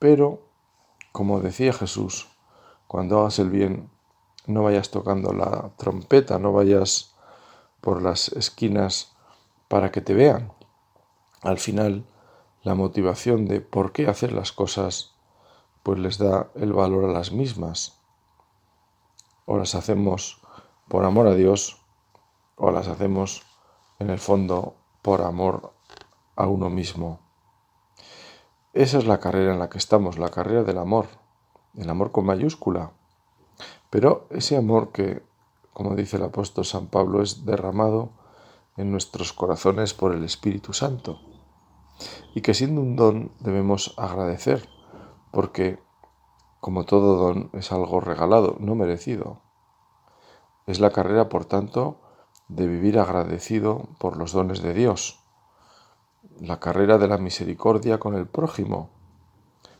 pero, 0.00 0.42
como 1.12 1.38
decía 1.38 1.72
Jesús, 1.72 2.26
cuando 2.88 3.20
hagas 3.20 3.38
el 3.38 3.50
bien, 3.50 3.88
no 4.48 4.64
vayas 4.64 4.90
tocando 4.90 5.32
la 5.32 5.70
trompeta, 5.76 6.40
no 6.40 6.52
vayas 6.52 7.14
por 7.80 8.02
las 8.02 8.26
esquinas 8.30 9.12
para 9.68 9.92
que 9.92 10.00
te 10.00 10.14
vean. 10.14 10.52
Al 11.42 11.58
final, 11.58 12.04
la 12.64 12.74
motivación 12.74 13.46
de 13.46 13.60
por 13.60 13.92
qué 13.92 14.08
hacer 14.08 14.32
las 14.32 14.50
cosas, 14.50 15.13
pues 15.84 15.98
les 16.00 16.18
da 16.18 16.50
el 16.56 16.72
valor 16.72 17.04
a 17.04 17.12
las 17.12 17.30
mismas. 17.30 18.00
O 19.44 19.58
las 19.58 19.74
hacemos 19.76 20.40
por 20.88 21.04
amor 21.04 21.28
a 21.28 21.34
Dios, 21.34 21.80
o 22.56 22.72
las 22.72 22.88
hacemos 22.88 23.42
en 23.98 24.10
el 24.10 24.18
fondo 24.18 24.74
por 25.02 25.20
amor 25.20 25.74
a 26.36 26.46
uno 26.46 26.70
mismo. 26.70 27.20
Esa 28.72 28.98
es 28.98 29.06
la 29.06 29.20
carrera 29.20 29.52
en 29.52 29.58
la 29.58 29.68
que 29.68 29.78
estamos, 29.78 30.18
la 30.18 30.30
carrera 30.30 30.64
del 30.64 30.78
amor, 30.78 31.06
el 31.76 31.88
amor 31.88 32.10
con 32.10 32.24
mayúscula. 32.24 32.92
Pero 33.90 34.26
ese 34.30 34.56
amor 34.56 34.90
que, 34.90 35.22
como 35.74 35.94
dice 35.94 36.16
el 36.16 36.24
apóstol 36.24 36.64
San 36.64 36.86
Pablo, 36.86 37.22
es 37.22 37.44
derramado 37.44 38.10
en 38.78 38.90
nuestros 38.90 39.34
corazones 39.34 39.92
por 39.92 40.14
el 40.14 40.24
Espíritu 40.24 40.72
Santo. 40.72 41.20
Y 42.34 42.40
que 42.40 42.54
siendo 42.54 42.80
un 42.80 42.96
don 42.96 43.32
debemos 43.40 43.94
agradecer, 43.98 44.66
porque 45.34 45.78
como 46.60 46.84
todo 46.84 47.16
don 47.16 47.50
es 47.52 47.72
algo 47.72 48.00
regalado, 48.00 48.56
no 48.60 48.74
merecido. 48.74 49.42
Es 50.66 50.80
la 50.80 50.90
carrera, 50.90 51.28
por 51.28 51.44
tanto, 51.44 52.00
de 52.48 52.66
vivir 52.66 52.98
agradecido 52.98 53.88
por 53.98 54.16
los 54.16 54.32
dones 54.32 54.62
de 54.62 54.72
Dios 54.72 55.20
la 56.40 56.58
carrera 56.58 56.98
de 56.98 57.06
la 57.08 57.18
misericordia 57.18 57.98
con 57.98 58.14
el 58.14 58.26
prójimo, 58.26 58.90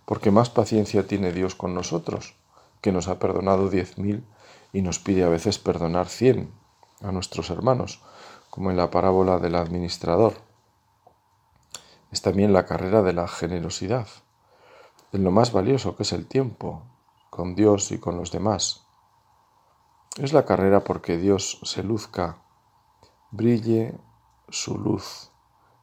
porque 0.04 0.30
más 0.30 0.50
paciencia 0.50 1.06
tiene 1.06 1.32
Dios 1.32 1.54
con 1.54 1.74
nosotros, 1.74 2.36
que 2.80 2.92
nos 2.92 3.08
ha 3.08 3.18
perdonado 3.18 3.70
diez 3.70 3.96
mil 3.98 4.24
y 4.72 4.82
nos 4.82 4.98
pide 4.98 5.24
a 5.24 5.28
veces 5.28 5.58
perdonar 5.58 6.08
cien 6.08 6.52
a 7.00 7.12
nuestros 7.12 7.50
hermanos, 7.50 8.02
como 8.50 8.70
en 8.70 8.76
la 8.76 8.90
parábola 8.90 9.38
del 9.38 9.54
administrador. 9.54 10.34
Es 12.12 12.22
también 12.22 12.52
la 12.52 12.66
carrera 12.66 13.02
de 13.02 13.14
la 13.14 13.26
generosidad, 13.26 14.06
en 15.14 15.22
lo 15.22 15.30
más 15.30 15.52
valioso 15.52 15.94
que 15.96 16.02
es 16.02 16.12
el 16.12 16.26
tiempo, 16.26 16.82
con 17.30 17.54
Dios 17.54 17.92
y 17.92 17.98
con 17.98 18.16
los 18.16 18.32
demás. 18.32 18.84
Es 20.18 20.32
la 20.32 20.44
carrera 20.44 20.82
porque 20.82 21.18
Dios 21.18 21.60
se 21.62 21.84
luzca, 21.84 22.42
brille 23.30 23.96
su 24.48 24.76
luz 24.76 25.30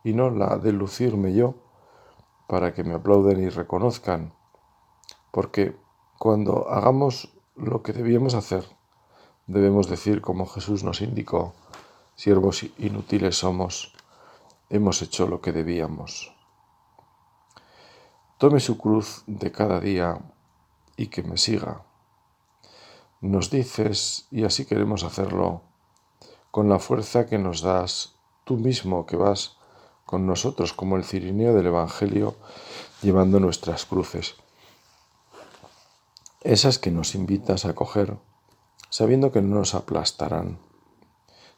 y 0.04 0.14
no 0.14 0.30
la 0.30 0.58
de 0.58 0.74
lucirme 0.74 1.34
yo 1.34 1.56
para 2.48 2.74
que 2.74 2.84
me 2.84 2.96
aplauden 2.96 3.42
y 3.42 3.48
reconozcan. 3.48 4.34
Porque 5.32 5.78
cuando 6.20 6.70
hagamos 6.70 7.34
lo 7.56 7.84
que 7.84 7.94
debíamos 7.94 8.34
hacer, 8.34 8.66
debemos 9.48 9.88
decir 9.88 10.22
como 10.22 10.46
Jesús 10.46 10.84
nos 10.84 11.02
indicó, 11.02 11.54
siervos 12.16 12.64
inútiles 12.78 13.38
somos, 13.38 13.94
hemos 14.70 15.02
hecho 15.02 15.26
lo 15.26 15.40
que 15.40 15.54
debíamos. 15.54 16.36
Tome 18.42 18.60
su 18.60 18.80
cruz 18.80 19.22
de 19.28 19.52
cada 19.52 19.80
día 19.80 20.20
y 20.98 21.10
que 21.10 21.22
me 21.22 21.38
siga. 21.38 21.86
Nos 23.22 23.52
dices, 23.52 24.26
y 24.32 24.46
así 24.46 24.66
queremos 24.66 25.04
hacerlo, 25.04 25.62
con 26.50 26.68
la 26.68 26.80
fuerza 26.80 27.28
que 27.28 27.38
nos 27.38 27.62
das 27.62 28.16
tú 28.44 28.58
mismo 28.58 29.06
que 29.06 29.16
vas 29.16 29.58
con 30.08 30.26
nosotros 30.26 30.74
como 30.74 30.98
el 30.98 31.04
cirineo 31.04 31.54
del 31.54 31.68
Evangelio 31.68 32.36
llevando 33.04 33.40
nuestras 33.40 33.86
cruces. 33.86 34.34
Esas 36.42 36.80
que 36.80 36.90
nos 36.90 37.14
invitas 37.14 37.66
a 37.66 37.76
coger, 37.76 38.18
sabiendo 38.90 39.32
que 39.32 39.44
no 39.44 39.58
nos 39.58 39.76
aplastarán. 39.76 40.58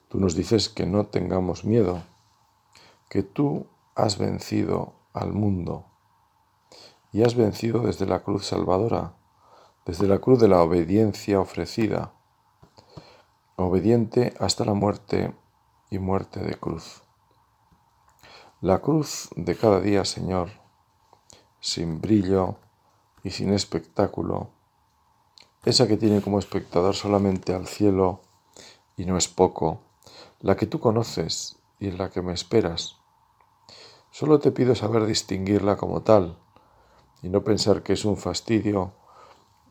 Tú 0.09 0.19
nos 0.19 0.35
dices 0.35 0.67
que 0.67 0.85
no 0.85 1.05
tengamos 1.05 1.63
miedo, 1.63 2.03
que 3.07 3.23
tú 3.23 3.67
has 3.95 4.17
vencido 4.17 4.95
al 5.13 5.31
mundo 5.31 5.85
y 7.13 7.21
has 7.21 7.35
vencido 7.35 7.81
desde 7.81 8.07
la 8.07 8.23
cruz 8.23 8.47
salvadora, 8.47 9.13
desde 9.85 10.07
la 10.07 10.17
cruz 10.17 10.39
de 10.39 10.47
la 10.47 10.61
obediencia 10.63 11.39
ofrecida, 11.39 12.11
obediente 13.55 14.33
hasta 14.39 14.65
la 14.65 14.73
muerte 14.73 15.33
y 15.91 15.99
muerte 15.99 16.39
de 16.39 16.55
cruz. 16.55 17.03
La 18.61 18.79
cruz 18.79 19.29
de 19.35 19.55
cada 19.55 19.79
día, 19.79 20.05
Señor, 20.05 20.49
sin 21.59 22.01
brillo 22.01 22.55
y 23.23 23.29
sin 23.29 23.53
espectáculo, 23.53 24.49
esa 25.65 25.87
que 25.87 25.97
tiene 25.97 26.21
como 26.21 26.39
espectador 26.39 26.95
solamente 26.95 27.53
al 27.53 27.67
cielo 27.67 28.21
y 28.97 29.05
no 29.05 29.17
es 29.17 29.27
poco, 29.27 29.81
la 30.39 30.57
que 30.57 30.65
tú 30.65 30.79
conoces 30.79 31.57
y 31.79 31.89
en 31.89 31.99
la 31.99 32.09
que 32.09 32.23
me 32.23 32.33
esperas. 32.33 32.97
Solo 34.09 34.39
te 34.39 34.51
pido 34.51 34.73
saber 34.73 35.05
distinguirla 35.05 35.77
como 35.77 36.01
tal 36.01 36.42
y 37.23 37.29
no 37.29 37.43
pensar 37.43 37.81
que 37.81 37.93
es 37.93 38.05
un 38.05 38.17
fastidio 38.17 38.91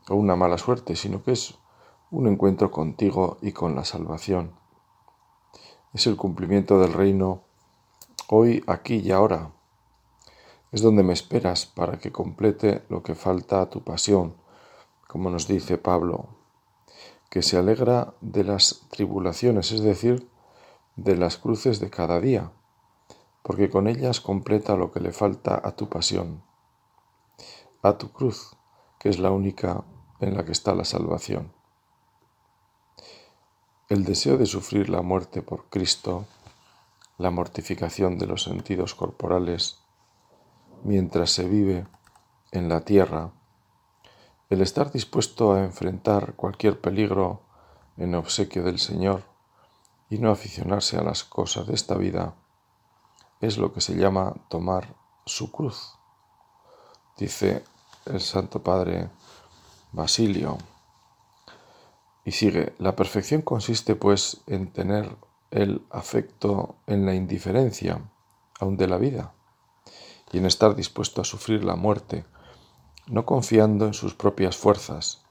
o 0.09 0.15
una 0.15 0.35
mala 0.35 0.57
suerte, 0.57 0.95
sino 0.95 1.23
que 1.23 1.31
es 1.31 1.55
un 2.11 2.27
encuentro 2.27 2.71
contigo 2.71 3.37
y 3.41 3.51
con 3.53 3.75
la 3.75 3.85
salvación. 3.85 4.51
Es 5.93 6.07
el 6.07 6.17
cumplimiento 6.17 6.79
del 6.79 6.91
reino 6.91 7.43
hoy, 8.27 8.63
aquí 8.67 8.95
y 8.95 9.11
ahora. 9.11 9.51
Es 10.71 10.81
donde 10.81 11.03
me 11.03 11.13
esperas 11.13 11.67
para 11.67 11.99
que 11.99 12.11
complete 12.11 12.83
lo 12.89 13.03
que 13.03 13.13
falta 13.13 13.61
a 13.61 13.69
tu 13.69 13.83
pasión, 13.83 14.35
como 15.07 15.29
nos 15.29 15.47
dice 15.47 15.77
Pablo, 15.77 16.29
que 17.29 17.43
se 17.43 17.57
alegra 17.57 18.15
de 18.21 18.43
las 18.43 18.87
tribulaciones, 18.89 19.71
es 19.71 19.81
decir, 19.81 20.27
de 20.95 21.15
las 21.15 21.37
cruces 21.37 21.79
de 21.79 21.91
cada 21.91 22.19
día, 22.19 22.51
porque 23.43 23.69
con 23.69 23.87
ellas 23.87 24.21
completa 24.21 24.75
lo 24.75 24.91
que 24.91 24.99
le 24.99 25.11
falta 25.11 25.61
a 25.63 25.75
tu 25.75 25.89
pasión, 25.89 26.41
a 27.83 27.97
tu 27.97 28.11
cruz, 28.11 28.55
que 28.99 29.09
es 29.09 29.19
la 29.19 29.31
única 29.31 29.83
en 30.19 30.35
la 30.35 30.45
que 30.45 30.51
está 30.51 30.73
la 30.73 30.85
salvación. 30.85 31.53
El 33.89 34.05
deseo 34.05 34.37
de 34.37 34.45
sufrir 34.45 34.89
la 34.89 35.01
muerte 35.01 35.41
por 35.41 35.69
Cristo 35.69 36.25
la 37.17 37.29
mortificación 37.29 38.17
de 38.17 38.25
los 38.25 38.43
sentidos 38.43 38.95
corporales 38.95 39.79
mientras 40.83 41.31
se 41.31 41.47
vive 41.47 41.87
en 42.51 42.69
la 42.69 42.81
tierra, 42.81 43.31
el 44.49 44.61
estar 44.61 44.91
dispuesto 44.91 45.53
a 45.53 45.63
enfrentar 45.63 46.35
cualquier 46.35 46.81
peligro 46.81 47.41
en 47.97 48.15
obsequio 48.15 48.63
del 48.63 48.79
Señor 48.79 49.23
y 50.09 50.17
no 50.17 50.31
aficionarse 50.31 50.97
a 50.97 51.03
las 51.03 51.23
cosas 51.23 51.67
de 51.67 51.75
esta 51.75 51.95
vida, 51.95 52.35
es 53.41 53.57
lo 53.57 53.73
que 53.73 53.81
se 53.81 53.95
llama 53.95 54.33
tomar 54.49 54.95
su 55.25 55.51
cruz, 55.51 55.95
dice 57.17 57.63
el 58.05 58.21
Santo 58.21 58.63
Padre 58.63 59.09
Basilio. 59.91 60.57
Y 62.25 62.31
sigue, 62.31 62.73
la 62.79 62.95
perfección 62.95 63.41
consiste 63.41 63.95
pues 63.95 64.41
en 64.47 64.71
tener 64.71 65.15
el 65.51 65.85
afecto 65.89 66.75
en 66.87 67.05
la 67.05 67.13
indiferencia, 67.13 68.01
aun 68.59 68.77
de 68.77 68.87
la 68.87 68.97
vida, 68.97 69.33
y 70.31 70.39
en 70.39 70.45
estar 70.45 70.75
dispuesto 70.75 71.21
a 71.21 71.25
sufrir 71.25 71.63
la 71.63 71.75
muerte, 71.75 72.25
no 73.07 73.25
confiando 73.25 73.85
en 73.85 73.93
sus 73.93 74.15
propias 74.15 74.57
fuerzas. 74.57 75.21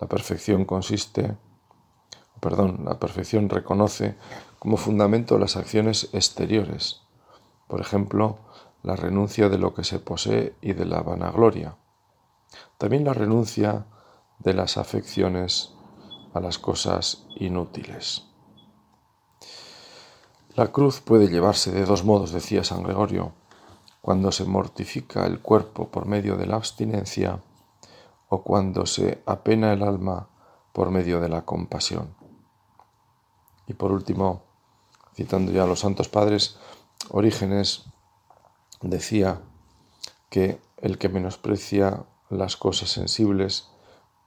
La 0.00 0.06
perfección 0.06 0.64
consiste, 0.64 1.36
perdón, 2.40 2.84
la 2.84 3.00
perfección 3.00 3.48
reconoce 3.48 4.16
como 4.58 4.76
fundamento 4.76 5.38
las 5.38 5.56
acciones 5.56 6.10
exteriores, 6.12 7.00
por 7.66 7.80
ejemplo, 7.80 8.38
la 8.82 8.96
renuncia 8.96 9.48
de 9.48 9.58
lo 9.58 9.74
que 9.74 9.84
se 9.84 9.98
posee 9.98 10.54
y 10.60 10.72
de 10.72 10.84
la 10.84 11.02
vanagloria. 11.02 11.76
También 12.78 13.04
la 13.04 13.14
renuncia 13.14 13.86
de 14.38 14.54
las 14.54 14.76
afecciones 14.76 15.72
a 16.34 16.40
las 16.40 16.58
cosas 16.58 17.26
inútiles. 17.36 18.24
La 20.54 20.68
cruz 20.72 21.00
puede 21.00 21.28
llevarse 21.28 21.72
de 21.72 21.84
dos 21.84 22.04
modos, 22.04 22.32
decía 22.32 22.64
San 22.64 22.82
Gregorio, 22.82 23.32
cuando 24.00 24.32
se 24.32 24.44
mortifica 24.44 25.26
el 25.26 25.40
cuerpo 25.40 25.88
por 25.88 26.06
medio 26.06 26.36
de 26.36 26.46
la 26.46 26.56
abstinencia 26.56 27.40
o 28.28 28.42
cuando 28.42 28.86
se 28.86 29.22
apena 29.26 29.72
el 29.72 29.82
alma 29.82 30.28
por 30.72 30.90
medio 30.90 31.20
de 31.20 31.28
la 31.28 31.44
compasión. 31.44 32.14
Y 33.66 33.74
por 33.74 33.92
último, 33.92 34.44
citando 35.14 35.50
ya 35.50 35.64
a 35.64 35.66
los 35.66 35.80
santos 35.80 36.08
padres, 36.08 36.58
Orígenes 37.10 37.84
decía 38.82 39.42
que 40.30 40.60
el 40.78 40.98
que 40.98 41.08
menosprecia 41.08 42.04
las 42.28 42.56
cosas 42.56 42.90
sensibles 42.90 43.70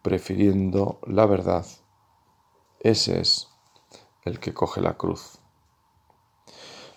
prefiriendo 0.01 0.99
la 1.05 1.25
verdad, 1.25 1.65
ese 2.79 3.19
es 3.19 3.49
el 4.23 4.39
que 4.39 4.53
coge 4.53 4.81
la 4.81 4.97
cruz. 4.97 5.39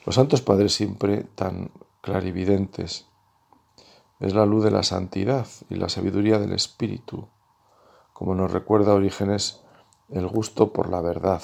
Los 0.05 0.17
santos 0.17 0.43
padres 0.43 0.75
siempre 0.75 1.25
tan 1.25 1.71
clarividentes. 2.01 3.07
Es 4.21 4.35
la 4.35 4.47
luz 4.47 4.65
de 4.65 4.71
la 4.71 4.83
santidad 4.83 5.47
y 5.69 5.77
la 5.77 5.89
sabiduría 5.89 6.39
del 6.39 6.53
Espíritu, 6.53 7.29
como 8.13 8.35
nos 8.35 8.53
recuerda 8.53 8.95
Orígenes 8.95 9.63
el 10.11 10.27
gusto 10.27 10.73
por 10.73 10.91
la 10.91 11.01
verdad. 11.01 11.43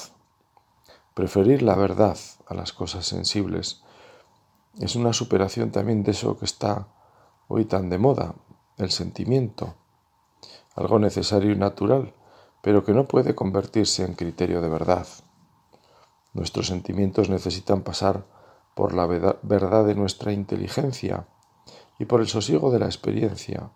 Preferir 1.14 1.62
la 1.62 1.74
verdad 1.74 2.18
a 2.46 2.54
las 2.54 2.72
cosas 2.72 3.06
sensibles 3.06 3.82
es 4.78 4.96
una 4.96 5.12
superación 5.12 5.70
también 5.70 6.02
de 6.02 6.12
eso 6.12 6.38
que 6.38 6.44
está 6.44 6.88
hoy 7.48 7.64
tan 7.64 7.88
de 7.90 7.98
moda, 7.98 8.34
el 8.76 8.90
sentimiento, 8.90 9.74
algo 10.76 10.98
necesario 10.98 11.52
y 11.52 11.56
natural, 11.56 12.14
pero 12.62 12.84
que 12.84 12.92
no 12.92 13.08
puede 13.08 13.34
convertirse 13.34 14.04
en 14.04 14.14
criterio 14.14 14.60
de 14.60 14.68
verdad. 14.68 15.06
Nuestros 16.32 16.68
sentimientos 16.68 17.28
necesitan 17.28 17.82
pasar 17.82 18.26
por 18.74 18.94
la 18.94 19.06
verdad 19.06 19.84
de 19.84 19.94
nuestra 19.94 20.32
inteligencia 20.32 21.26
y 21.98 22.04
por 22.04 22.20
el 22.20 22.28
sosiego 22.28 22.70
de 22.70 22.78
la 22.78 22.86
experiencia. 22.86 23.72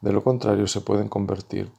De 0.00 0.12
lo 0.12 0.22
contrario 0.22 0.66
se 0.66 0.82
pueden 0.82 1.08
convertir 1.08 1.72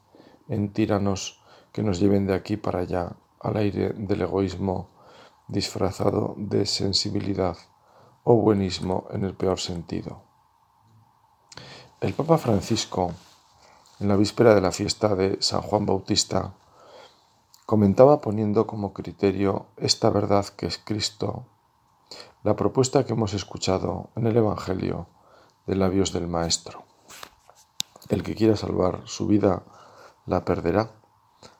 en 0.47 0.73
tiranos 0.73 1.43
que 1.71 1.83
nos 1.83 1.99
lleven 1.99 2.25
de 2.25 2.33
aquí 2.33 2.57
para 2.57 2.79
allá 2.79 3.15
al 3.39 3.57
aire 3.57 3.93
del 3.93 4.21
egoísmo 4.21 4.89
disfrazado 5.47 6.33
de 6.37 6.65
sensibilidad 6.65 7.57
o 8.23 8.35
buenismo 8.35 9.07
en 9.11 9.23
el 9.23 9.33
peor 9.33 9.59
sentido. 9.59 10.21
El 11.99 12.13
Papa 12.13 12.37
Francisco, 12.37 13.13
en 13.99 14.07
la 14.07 14.15
víspera 14.15 14.55
de 14.55 14.61
la 14.61 14.71
fiesta 14.71 15.15
de 15.15 15.37
San 15.41 15.61
Juan 15.61 15.85
Bautista, 15.85 16.53
comentaba 17.65 18.21
poniendo 18.21 18.67
como 18.67 18.93
criterio 18.93 19.67
esta 19.77 20.09
verdad 20.09 20.45
que 20.47 20.65
es 20.65 20.77
Cristo 20.77 21.45
la 22.43 22.55
propuesta 22.55 23.05
que 23.05 23.13
hemos 23.13 23.33
escuchado 23.33 24.09
en 24.15 24.27
el 24.27 24.35
Evangelio 24.35 25.07
de 25.67 25.75
labios 25.75 26.11
del 26.11 26.27
Maestro. 26.27 26.83
El 28.09 28.23
que 28.23 28.35
quiera 28.35 28.55
salvar 28.55 29.03
su 29.05 29.27
vida 29.27 29.63
la 30.25 30.43
perderá, 30.43 30.91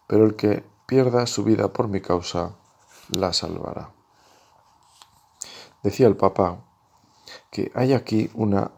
pero 0.08 0.26
el 0.26 0.36
que 0.36 0.66
pierda 0.88 1.28
su 1.28 1.44
vida 1.44 1.72
por 1.72 1.88
mi 1.88 2.02
causa 2.02 2.56
la 3.10 3.32
salvará. 3.32 4.01
Decía 5.84 6.08
el 6.08 6.18
Papa 6.18 6.64
que 7.50 7.72
hay 7.76 7.94
aquí 7.94 8.30
una 8.34 8.72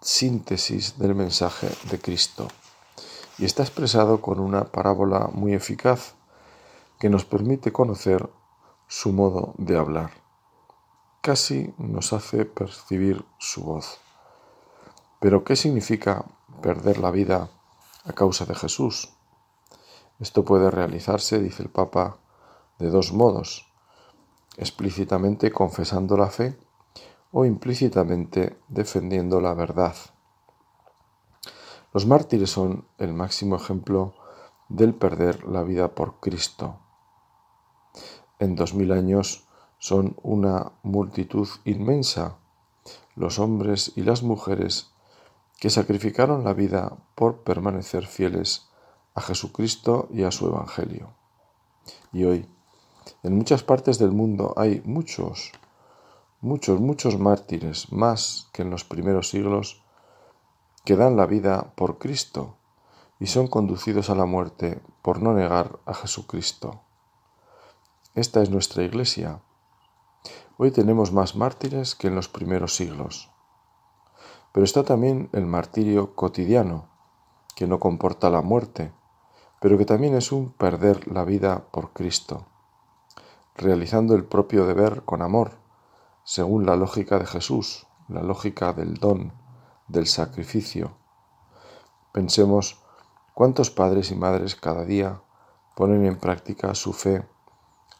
síntesis 0.00 0.98
del 0.98 1.14
mensaje 1.14 1.68
de 1.90 2.00
Cristo 2.00 2.48
y 3.38 3.44
está 3.44 3.62
expresado 3.62 4.20
con 4.20 4.40
una 4.40 4.64
parábola 4.64 5.30
muy 5.32 5.54
eficaz 5.54 6.14
que 6.98 7.10
nos 7.10 7.24
permite 7.24 7.72
conocer 7.72 8.28
su 8.86 9.12
modo 9.12 9.54
de 9.58 9.76
hablar 9.76 10.20
casi 11.20 11.74
nos 11.76 12.12
hace 12.12 12.44
percibir 12.44 13.24
su 13.38 13.62
voz. 13.62 13.98
Pero 15.20 15.44
¿qué 15.44 15.54
significa 15.54 16.24
perder 16.62 16.98
la 16.98 17.10
vida 17.10 17.50
a 18.04 18.12
causa 18.12 18.46
de 18.46 18.54
Jesús? 18.54 19.10
Esto 20.18 20.44
puede 20.44 20.70
realizarse, 20.70 21.38
dice 21.38 21.62
el 21.62 21.70
Papa, 21.70 22.18
de 22.78 22.88
dos 22.88 23.12
modos. 23.12 23.69
Explícitamente 24.56 25.50
confesando 25.50 26.16
la 26.16 26.28
fe 26.28 26.58
o 27.32 27.44
implícitamente 27.44 28.58
defendiendo 28.68 29.40
la 29.40 29.54
verdad. 29.54 29.94
Los 31.92 32.06
mártires 32.06 32.50
son 32.50 32.86
el 32.98 33.12
máximo 33.14 33.56
ejemplo 33.56 34.14
del 34.68 34.94
perder 34.94 35.44
la 35.44 35.62
vida 35.62 35.94
por 35.94 36.20
Cristo. 36.20 36.78
En 38.38 38.54
dos 38.54 38.74
mil 38.74 38.92
años 38.92 39.44
son 39.78 40.16
una 40.22 40.72
multitud 40.82 41.48
inmensa 41.64 42.36
los 43.16 43.38
hombres 43.38 43.92
y 43.96 44.02
las 44.02 44.22
mujeres 44.22 44.92
que 45.58 45.68
sacrificaron 45.68 46.44
la 46.44 46.54
vida 46.54 46.96
por 47.14 47.42
permanecer 47.42 48.06
fieles 48.06 48.68
a 49.14 49.20
Jesucristo 49.20 50.08
y 50.10 50.22
a 50.22 50.30
su 50.30 50.46
Evangelio. 50.46 51.12
Y 52.12 52.24
hoy, 52.24 52.48
en 53.22 53.36
muchas 53.36 53.62
partes 53.62 53.98
del 53.98 54.12
mundo 54.12 54.54
hay 54.56 54.82
muchos, 54.84 55.52
muchos, 56.40 56.80
muchos 56.80 57.18
mártires, 57.18 57.92
más 57.92 58.48
que 58.52 58.62
en 58.62 58.70
los 58.70 58.84
primeros 58.84 59.30
siglos, 59.30 59.82
que 60.84 60.96
dan 60.96 61.16
la 61.16 61.26
vida 61.26 61.72
por 61.74 61.98
Cristo 61.98 62.56
y 63.18 63.26
son 63.26 63.48
conducidos 63.48 64.10
a 64.10 64.14
la 64.14 64.24
muerte 64.24 64.80
por 65.02 65.20
no 65.20 65.34
negar 65.34 65.78
a 65.86 65.94
Jesucristo. 65.94 66.80
Esta 68.14 68.42
es 68.42 68.50
nuestra 68.50 68.82
iglesia. 68.82 69.40
Hoy 70.56 70.70
tenemos 70.70 71.12
más 71.12 71.36
mártires 71.36 71.94
que 71.94 72.08
en 72.08 72.14
los 72.14 72.28
primeros 72.28 72.74
siglos. 72.74 73.30
Pero 74.52 74.64
está 74.64 74.82
también 74.82 75.28
el 75.32 75.46
martirio 75.46 76.14
cotidiano, 76.14 76.88
que 77.54 77.66
no 77.66 77.78
comporta 77.78 78.30
la 78.30 78.42
muerte, 78.42 78.92
pero 79.60 79.78
que 79.78 79.84
también 79.84 80.14
es 80.14 80.32
un 80.32 80.50
perder 80.50 81.06
la 81.12 81.24
vida 81.24 81.66
por 81.70 81.92
Cristo, 81.92 82.46
realizando 83.60 84.14
el 84.14 84.24
propio 84.24 84.66
deber 84.66 85.02
con 85.04 85.20
amor, 85.20 85.58
según 86.24 86.64
la 86.64 86.76
lógica 86.76 87.18
de 87.18 87.26
Jesús, 87.26 87.86
la 88.08 88.22
lógica 88.22 88.72
del 88.72 88.94
don, 88.94 89.34
del 89.86 90.06
sacrificio. 90.06 90.96
Pensemos 92.12 92.80
cuántos 93.34 93.70
padres 93.70 94.10
y 94.10 94.16
madres 94.16 94.56
cada 94.56 94.84
día 94.86 95.20
ponen 95.76 96.06
en 96.06 96.16
práctica 96.16 96.74
su 96.74 96.94
fe, 96.94 97.26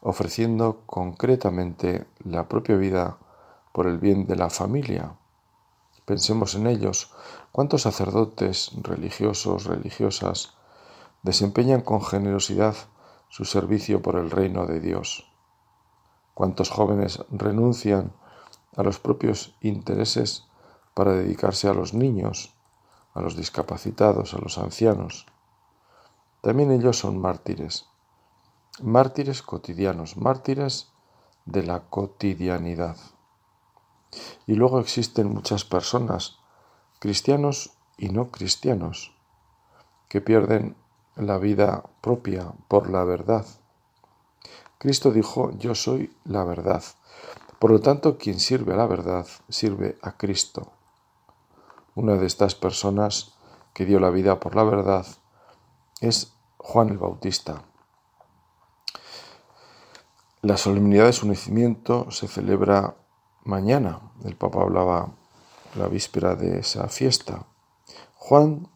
ofreciendo 0.00 0.82
concretamente 0.86 2.06
la 2.20 2.48
propia 2.48 2.76
vida 2.76 3.18
por 3.72 3.86
el 3.86 3.98
bien 3.98 4.26
de 4.26 4.36
la 4.36 4.48
familia. 4.48 5.16
Pensemos 6.06 6.54
en 6.54 6.66
ellos, 6.66 7.12
cuántos 7.52 7.82
sacerdotes, 7.82 8.72
religiosos, 8.82 9.66
religiosas, 9.66 10.54
desempeñan 11.22 11.82
con 11.82 12.02
generosidad 12.02 12.74
su 13.28 13.44
servicio 13.44 14.00
por 14.00 14.16
el 14.16 14.30
reino 14.30 14.66
de 14.66 14.80
Dios. 14.80 15.29
Cuántos 16.40 16.70
jóvenes 16.70 17.22
renuncian 17.30 18.14
a 18.74 18.82
los 18.82 18.98
propios 18.98 19.54
intereses 19.60 20.46
para 20.94 21.12
dedicarse 21.12 21.68
a 21.68 21.74
los 21.74 21.92
niños, 21.92 22.54
a 23.12 23.20
los 23.20 23.36
discapacitados, 23.36 24.32
a 24.32 24.38
los 24.38 24.56
ancianos. 24.56 25.26
También 26.40 26.70
ellos 26.70 26.98
son 26.98 27.18
mártires, 27.18 27.90
mártires 28.80 29.42
cotidianos, 29.42 30.16
mártires 30.16 30.90
de 31.44 31.62
la 31.62 31.80
cotidianidad. 31.90 32.96
Y 34.46 34.54
luego 34.54 34.80
existen 34.80 35.28
muchas 35.28 35.66
personas, 35.66 36.38
cristianos 37.00 37.74
y 37.98 38.08
no 38.08 38.30
cristianos, 38.30 39.14
que 40.08 40.22
pierden 40.22 40.74
la 41.16 41.36
vida 41.36 41.84
propia 42.00 42.54
por 42.68 42.88
la 42.88 43.04
verdad. 43.04 43.44
Cristo 44.80 45.10
dijo, 45.10 45.50
yo 45.58 45.74
soy 45.74 46.10
la 46.24 46.42
verdad. 46.42 46.82
Por 47.58 47.70
lo 47.70 47.80
tanto, 47.80 48.16
quien 48.16 48.40
sirve 48.40 48.72
a 48.72 48.78
la 48.78 48.86
verdad 48.86 49.26
sirve 49.50 49.98
a 50.00 50.16
Cristo. 50.16 50.72
Una 51.94 52.14
de 52.14 52.26
estas 52.26 52.54
personas 52.54 53.34
que 53.74 53.84
dio 53.84 54.00
la 54.00 54.08
vida 54.08 54.40
por 54.40 54.56
la 54.56 54.64
verdad 54.64 55.04
es 56.00 56.32
Juan 56.56 56.88
el 56.88 56.96
Bautista. 56.96 57.62
La 60.40 60.56
solemnidad 60.56 61.04
de 61.04 61.12
su 61.12 61.28
nacimiento 61.28 62.10
se 62.10 62.26
celebra 62.26 62.96
mañana. 63.44 64.00
El 64.24 64.34
Papa 64.34 64.62
hablaba 64.62 65.10
la 65.74 65.88
víspera 65.88 66.36
de 66.36 66.60
esa 66.60 66.88
fiesta. 66.88 67.44
Juan 68.16 68.66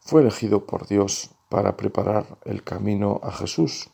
fue 0.00 0.22
elegido 0.22 0.66
por 0.66 0.88
Dios 0.88 1.30
para 1.48 1.76
preparar 1.76 2.38
el 2.44 2.64
camino 2.64 3.20
a 3.22 3.30
Jesús 3.30 3.90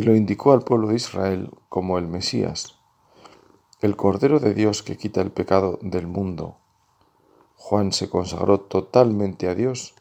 y 0.00 0.02
lo 0.02 0.16
indicó 0.16 0.52
al 0.52 0.62
pueblo 0.62 0.88
de 0.88 0.94
Israel 0.94 1.50
como 1.68 1.98
el 1.98 2.06
Mesías, 2.08 2.78
el 3.82 3.96
Cordero 3.96 4.40
de 4.40 4.54
Dios 4.54 4.82
que 4.82 4.96
quita 4.96 5.20
el 5.20 5.30
pecado 5.30 5.78
del 5.82 6.06
mundo. 6.06 6.56
Juan 7.56 7.92
se 7.92 8.08
consagró 8.08 8.60
totalmente 8.60 9.46
a 9.46 9.54
Dios 9.54 9.94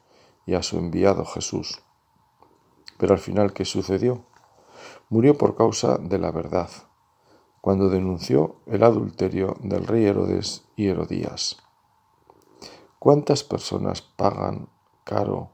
y 0.45 0.53
a 0.53 0.63
su 0.63 0.77
enviado 0.77 1.25
Jesús. 1.25 1.81
Pero 2.97 3.13
al 3.13 3.19
final, 3.19 3.51
¿qué 3.51 3.65
sucedió? 3.65 4.23
Murió 5.09 5.37
por 5.37 5.57
causa 5.57 5.97
de 5.97 6.17
la 6.17 6.31
verdad, 6.31 6.69
cuando 7.59 7.89
denunció 7.89 8.55
el 8.67 8.83
adulterio 8.83 9.57
del 9.59 9.85
rey 9.85 10.05
Herodes 10.05 10.63
y 10.77 10.87
Herodías. 10.87 11.57
¿Cuántas 12.99 13.43
personas 13.43 14.01
pagan 14.01 14.69
caro 15.03 15.49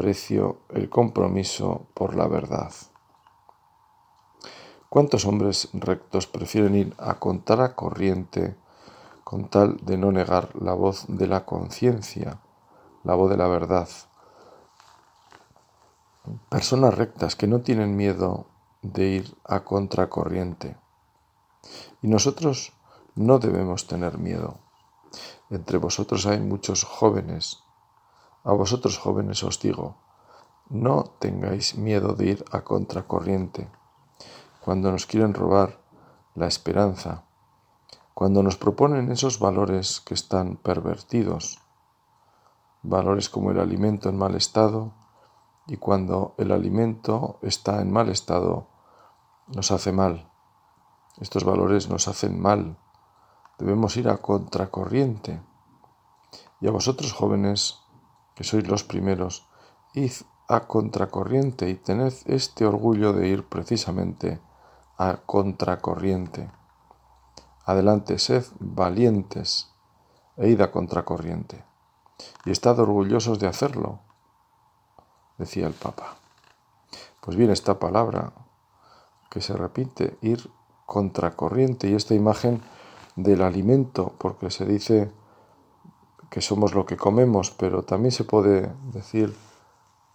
precio 0.00 0.60
el 0.70 0.88
compromiso 0.88 1.88
por 1.92 2.14
la 2.14 2.26
verdad. 2.26 2.72
¿Cuántos 4.90 5.24
hombres 5.24 5.68
rectos 5.72 6.26
prefieren 6.26 6.74
ir 6.74 6.96
a 6.98 7.20
contar 7.20 7.76
corriente 7.76 8.56
con 9.22 9.48
tal 9.48 9.76
de 9.86 9.96
no 9.96 10.10
negar 10.10 10.50
la 10.60 10.72
voz 10.72 11.04
de 11.06 11.28
la 11.28 11.46
conciencia, 11.46 12.40
la 13.04 13.14
voz 13.14 13.30
de 13.30 13.36
la 13.36 13.46
verdad? 13.46 13.88
Personas 16.48 16.92
rectas 16.92 17.36
que 17.36 17.46
no 17.46 17.60
tienen 17.60 17.94
miedo 17.94 18.46
de 18.82 19.04
ir 19.04 19.36
a 19.44 19.60
contracorriente. 19.62 20.76
Y 22.02 22.08
nosotros 22.08 22.72
no 23.14 23.38
debemos 23.38 23.86
tener 23.86 24.18
miedo. 24.18 24.58
Entre 25.50 25.78
vosotros 25.78 26.26
hay 26.26 26.40
muchos 26.40 26.82
jóvenes 26.82 27.62
a 28.42 28.52
vosotros 28.52 28.98
jóvenes 28.98 29.44
os 29.44 29.60
digo, 29.60 29.98
no 30.68 31.04
tengáis 31.20 31.76
miedo 31.76 32.14
de 32.14 32.26
ir 32.26 32.44
a 32.50 32.62
contracorriente 32.62 33.68
cuando 34.64 34.92
nos 34.92 35.06
quieren 35.06 35.34
robar 35.34 35.80
la 36.34 36.46
esperanza, 36.46 37.24
cuando 38.14 38.42
nos 38.42 38.56
proponen 38.56 39.10
esos 39.10 39.38
valores 39.38 40.00
que 40.00 40.14
están 40.14 40.56
pervertidos, 40.56 41.58
valores 42.82 43.28
como 43.28 43.50
el 43.50 43.58
alimento 43.58 44.08
en 44.08 44.18
mal 44.18 44.34
estado, 44.34 44.92
y 45.66 45.76
cuando 45.76 46.34
el 46.36 46.52
alimento 46.52 47.38
está 47.42 47.80
en 47.80 47.92
mal 47.92 48.08
estado, 48.08 48.68
nos 49.46 49.70
hace 49.70 49.92
mal. 49.92 50.30
Estos 51.18 51.44
valores 51.44 51.88
nos 51.88 52.08
hacen 52.08 52.40
mal. 52.40 52.76
Debemos 53.58 53.96
ir 53.96 54.08
a 54.08 54.18
contracorriente. 54.18 55.40
Y 56.60 56.66
a 56.66 56.70
vosotros 56.70 57.12
jóvenes 57.12 57.78
que 58.34 58.44
sois 58.44 58.66
los 58.68 58.84
primeros, 58.84 59.46
id 59.94 60.12
a 60.48 60.66
contracorriente 60.66 61.68
y 61.70 61.74
tened 61.74 62.12
este 62.26 62.66
orgullo 62.66 63.12
de 63.12 63.28
ir 63.28 63.46
precisamente 63.48 64.40
a 65.00 65.16
contracorriente. 65.24 66.50
Adelante, 67.64 68.18
sed 68.18 68.44
valientes 68.60 69.72
e 70.36 70.52
id 70.52 70.60
a 70.60 70.70
contracorriente. 70.70 71.64
Y 72.44 72.50
estad 72.50 72.78
orgullosos 72.78 73.38
de 73.38 73.46
hacerlo, 73.46 74.00
decía 75.38 75.66
el 75.66 75.72
Papa. 75.72 76.16
Pues 77.22 77.34
bien, 77.38 77.48
esta 77.48 77.78
palabra 77.78 78.34
que 79.30 79.40
se 79.40 79.54
repite, 79.54 80.18
ir 80.20 80.50
contracorriente, 80.84 81.88
y 81.88 81.94
esta 81.94 82.14
imagen 82.14 82.60
del 83.16 83.40
alimento, 83.40 84.12
porque 84.18 84.50
se 84.50 84.66
dice 84.66 85.10
que 86.28 86.42
somos 86.42 86.74
lo 86.74 86.84
que 86.84 86.98
comemos, 86.98 87.52
pero 87.52 87.84
también 87.84 88.12
se 88.12 88.24
puede 88.24 88.70
decir 88.92 89.34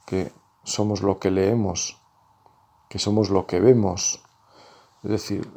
que 0.06 0.32
somos 0.64 1.02
lo 1.02 1.18
que 1.18 1.32
leemos, 1.32 2.00
que 2.88 3.00
somos 3.00 3.32
lo 3.32 3.48
que 3.48 3.60
vemos, 3.60 4.25
es 5.06 5.12
decir, 5.12 5.50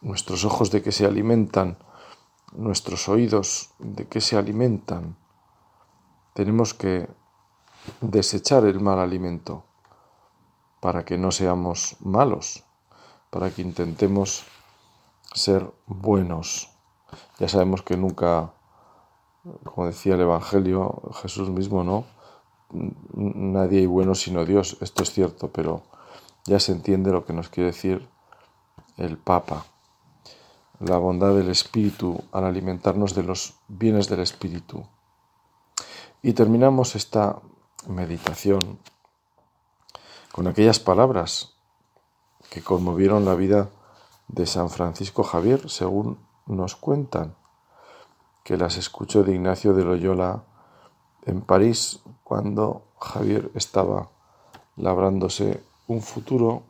nuestros 0.00 0.44
ojos 0.44 0.70
de 0.70 0.82
qué 0.82 0.92
se 0.92 1.06
alimentan, 1.06 1.78
nuestros 2.52 3.08
oídos 3.08 3.70
de 3.78 4.08
qué 4.08 4.20
se 4.20 4.36
alimentan. 4.36 5.16
Tenemos 6.34 6.74
que 6.74 7.08
desechar 8.00 8.64
el 8.64 8.80
mal 8.80 8.98
alimento 8.98 9.64
para 10.80 11.04
que 11.04 11.18
no 11.18 11.30
seamos 11.30 11.96
malos, 12.00 12.64
para 13.30 13.50
que 13.50 13.62
intentemos 13.62 14.44
ser 15.34 15.70
buenos. 15.86 16.70
Ya 17.38 17.48
sabemos 17.48 17.82
que 17.82 17.96
nunca 17.96 18.52
como 19.64 19.86
decía 19.86 20.14
el 20.14 20.20
Evangelio, 20.20 21.02
Jesús 21.22 21.50
mismo, 21.50 21.84
¿no? 21.84 22.04
Nadie 23.14 23.80
hay 23.80 23.86
bueno 23.86 24.14
sino 24.14 24.44
Dios, 24.44 24.76
esto 24.80 25.02
es 25.02 25.12
cierto, 25.12 25.48
pero 25.48 25.82
ya 26.44 26.60
se 26.60 26.72
entiende 26.72 27.12
lo 27.12 27.24
que 27.24 27.32
nos 27.32 27.48
quiere 27.48 27.68
decir 27.68 28.08
el 28.98 29.16
Papa, 29.16 29.64
la 30.80 30.98
bondad 30.98 31.34
del 31.34 31.50
Espíritu 31.50 32.22
al 32.32 32.44
alimentarnos 32.44 33.14
de 33.14 33.22
los 33.22 33.54
bienes 33.68 34.08
del 34.08 34.20
Espíritu. 34.20 34.84
Y 36.22 36.32
terminamos 36.32 36.96
esta 36.96 37.40
meditación 37.86 38.78
con 40.32 40.46
aquellas 40.46 40.80
palabras 40.80 41.54
que 42.50 42.62
conmovieron 42.62 43.24
la 43.24 43.34
vida 43.34 43.70
de 44.28 44.46
San 44.46 44.68
Francisco 44.68 45.22
Javier, 45.22 45.70
según 45.70 46.18
nos 46.46 46.76
cuentan, 46.76 47.36
que 48.44 48.56
las 48.56 48.76
escuchó 48.76 49.22
de 49.22 49.34
Ignacio 49.34 49.74
de 49.74 49.84
Loyola 49.84 50.44
en 51.24 51.40
París 51.40 52.00
cuando 52.24 52.82
Javier 53.00 53.50
estaba 53.54 54.10
labrándose 54.76 55.62
un 55.86 56.02
futuro 56.02 56.62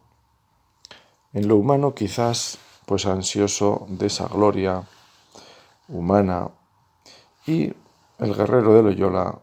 en 1.39 1.47
lo 1.47 1.55
humano 1.55 1.95
quizás 1.95 2.59
pues 2.85 3.07
ansioso 3.07 3.87
de 3.89 4.07
esa 4.07 4.27
gloria 4.27 4.83
humana 5.87 6.49
y 7.47 7.73
el 8.19 8.35
guerrero 8.35 8.75
de 8.75 8.83
Loyola 8.83 9.39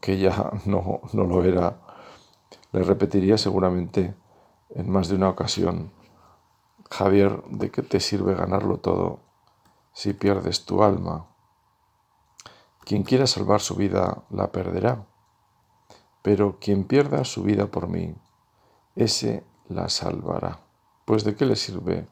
que 0.00 0.16
ya 0.16 0.52
no, 0.64 1.00
no 1.12 1.24
lo 1.24 1.42
era 1.44 1.76
le 2.70 2.84
repetiría 2.84 3.36
seguramente 3.36 4.14
en 4.76 4.88
más 4.88 5.08
de 5.08 5.16
una 5.16 5.28
ocasión 5.28 5.90
Javier, 6.88 7.42
¿de 7.50 7.70
qué 7.72 7.82
te 7.82 7.98
sirve 7.98 8.34
ganarlo 8.36 8.78
todo 8.78 9.18
si 9.92 10.12
pierdes 10.12 10.64
tu 10.66 10.84
alma? 10.84 11.26
Quien 12.84 13.02
quiera 13.02 13.26
salvar 13.26 13.60
su 13.60 13.74
vida 13.74 14.22
la 14.30 14.52
perderá, 14.52 15.04
pero 16.22 16.58
quien 16.60 16.84
pierda 16.84 17.24
su 17.24 17.42
vida 17.42 17.66
por 17.66 17.88
mí, 17.88 18.14
ese 18.94 19.44
la 19.68 19.88
salvará. 19.88 20.69
Pues 21.10 21.24
de 21.24 21.34
qué 21.34 21.44
le 21.44 21.56
sirve 21.56 22.06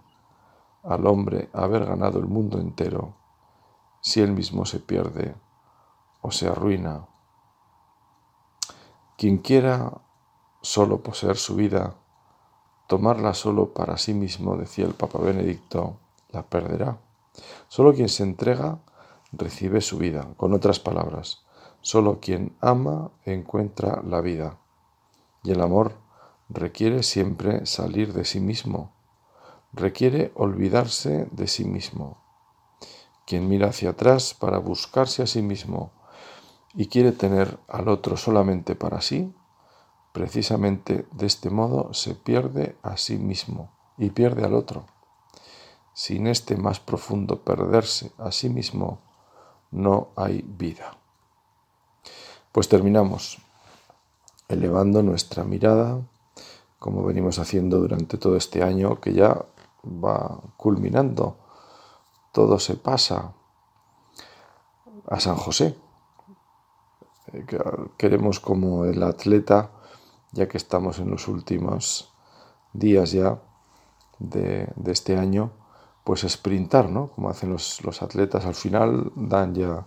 al 0.83 1.07
hombre 1.07 1.51
haber 1.53 1.87
ganado 1.87 2.19
el 2.19 2.27
mundo 2.27 2.59
entero 2.59 3.15
si 4.01 4.21
él 4.21 4.33
mismo 4.33 4.65
se 4.65 4.81
pierde 4.81 5.37
o 6.21 6.33
se 6.33 6.49
arruina. 6.49 7.07
Quien 9.17 9.39
quiera 9.39 9.93
solo 10.63 11.01
poseer 11.01 11.37
su 11.37 11.55
vida, 11.55 11.95
tomarla 12.89 13.35
solo 13.35 13.73
para 13.73 13.99
sí 13.99 14.15
mismo, 14.15 14.57
decía 14.57 14.87
el 14.87 14.95
Papa 14.95 15.21
Benedicto, 15.21 16.01
la 16.31 16.43
perderá. 16.43 16.99
Solo 17.69 17.95
quien 17.95 18.09
se 18.09 18.25
entrega 18.25 18.81
recibe 19.31 19.81
su 19.81 19.99
vida. 19.99 20.27
Con 20.37 20.55
otras 20.55 20.81
palabras, 20.81 21.47
solo 21.83 22.19
quien 22.19 22.57
ama 22.61 23.13
encuentra 23.25 24.03
la 24.03 24.21
vida. 24.21 24.59
Y 25.45 25.53
el 25.53 25.61
amor 25.61 26.08
requiere 26.49 27.03
siempre 27.03 27.67
salir 27.67 28.13
de 28.13 28.25
sí 28.25 28.41
mismo, 28.41 28.93
requiere 29.73 30.33
olvidarse 30.35 31.29
de 31.31 31.47
sí 31.47 31.65
mismo. 31.65 32.19
Quien 33.27 33.49
mira 33.49 33.69
hacia 33.69 33.91
atrás 33.91 34.35
para 34.35 34.59
buscarse 34.59 35.23
a 35.23 35.27
sí 35.27 35.43
mismo 35.43 35.93
y 36.75 36.87
quiere 36.87 37.13
tener 37.13 37.59
al 37.69 37.89
otro 37.89 38.17
solamente 38.17 38.75
para 38.75 39.01
sí, 39.01 39.35
precisamente 40.13 41.07
de 41.13 41.27
este 41.27 41.51
modo 41.51 41.93
se 41.93 42.15
pierde 42.15 42.77
a 42.83 42.97
sí 42.97 43.19
mismo 43.19 43.71
y 43.99 44.11
pierde 44.11 44.45
al 44.45 44.55
otro. 44.55 44.87
Sin 45.93 46.27
este 46.27 46.57
más 46.57 46.81
profundo 46.81 47.43
perderse 47.43 48.13
a 48.19 48.31
sí 48.31 48.49
mismo, 48.49 49.01
no 49.71 50.09
hay 50.17 50.43
vida. 50.43 50.97
Pues 52.53 52.69
terminamos 52.69 53.39
elevando 54.49 55.03
nuestra 55.03 55.45
mirada, 55.45 56.01
como 56.79 57.05
venimos 57.05 57.39
haciendo 57.39 57.79
durante 57.79 58.19
todo 58.19 58.37
este 58.37 58.63
año, 58.63 59.01
que 59.01 59.13
ya 59.13 59.45
va 59.85 60.41
culminando, 60.57 61.37
todo 62.33 62.59
se 62.59 62.77
pasa 62.77 63.33
a 65.09 65.21
San 65.21 65.37
José. 65.37 65.77
Eh, 67.33 67.47
queremos 67.97 68.41
como 68.41 68.85
el 68.85 69.03
atleta, 69.03 69.71
ya 70.33 70.47
que 70.49 70.59
estamos 70.59 70.99
en 70.99 71.11
los 71.11 71.27
últimos 71.29 72.13
días 72.73 73.13
ya 73.13 73.41
de, 74.19 74.73
este 74.87 75.17
año, 75.17 75.53
pues 76.05 76.21
sprintar, 76.29 76.89
¿no? 76.91 77.09
Como 77.09 77.29
hacen 77.29 77.51
los, 77.51 77.83
los 77.85 78.03
atletas, 78.03 78.47
al 78.47 78.55
final 78.55 79.13
dan 79.17 79.55
ya, 79.55 79.87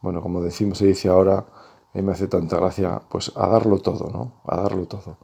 bueno, 0.00 0.22
como 0.22 0.42
decimos, 0.42 0.78
se 0.78 0.86
dice 0.86 1.08
ahora, 1.08 1.46
y 1.92 2.02
me 2.02 2.12
hace 2.12 2.28
tanta 2.28 2.56
gracia, 2.56 3.02
pues 3.08 3.32
a 3.36 3.48
darlo 3.48 3.80
todo, 3.80 4.10
¿no? 4.10 4.40
A 4.44 4.56
darlo 4.56 4.86
todo. 4.86 5.18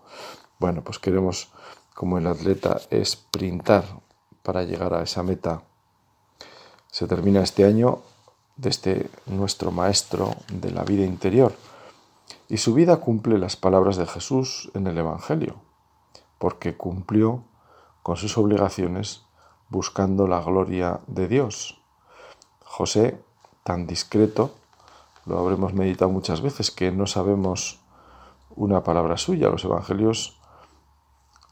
Bueno, 0.59 0.83
pues 0.83 0.99
queremos, 0.99 1.51
como 1.95 2.19
el 2.19 2.27
atleta, 2.27 2.81
sprintar 3.05 3.85
para 4.43 4.63
llegar 4.63 4.95
a 4.95 5.03
esa 5.03 5.23
meta. 5.23 5.63
Se 6.91 7.07
termina 7.07 7.43
este 7.43 7.65
año 7.65 8.01
desde 8.57 9.11
nuestro 9.27 9.71
Maestro 9.71 10.35
de 10.51 10.71
la 10.71 10.83
vida 10.85 11.05
interior 11.05 11.53
y 12.49 12.57
su 12.57 12.75
vida 12.75 12.97
cumple 12.99 13.39
las 13.39 13.57
palabras 13.57 13.97
de 13.97 14.07
Jesús 14.07 14.71
en 14.75 14.87
el 14.87 14.97
Evangelio, 14.97 15.57
porque 16.39 16.77
cumplió 16.77 17.45
con 18.03 18.17
sus 18.17 18.39
obligaciones 18.39 19.25
buscando 19.69 20.27
la 20.29 20.41
gloria 20.41 21.01
de 21.07 21.29
Dios. 21.29 21.81
José, 22.65 23.21
tan 23.65 23.87
discreto, 23.87 24.55
lo 25.25 25.39
habremos 25.39 25.75
meditado 25.75 26.11
muchas 26.11 26.41
veces, 26.41 26.71
que 26.71 26.93
no 26.93 27.07
sabemos 27.07 27.81
una 28.55 28.85
palabra 28.85 29.17
suya. 29.17 29.49
Los 29.49 29.65
evangelios 29.65 30.36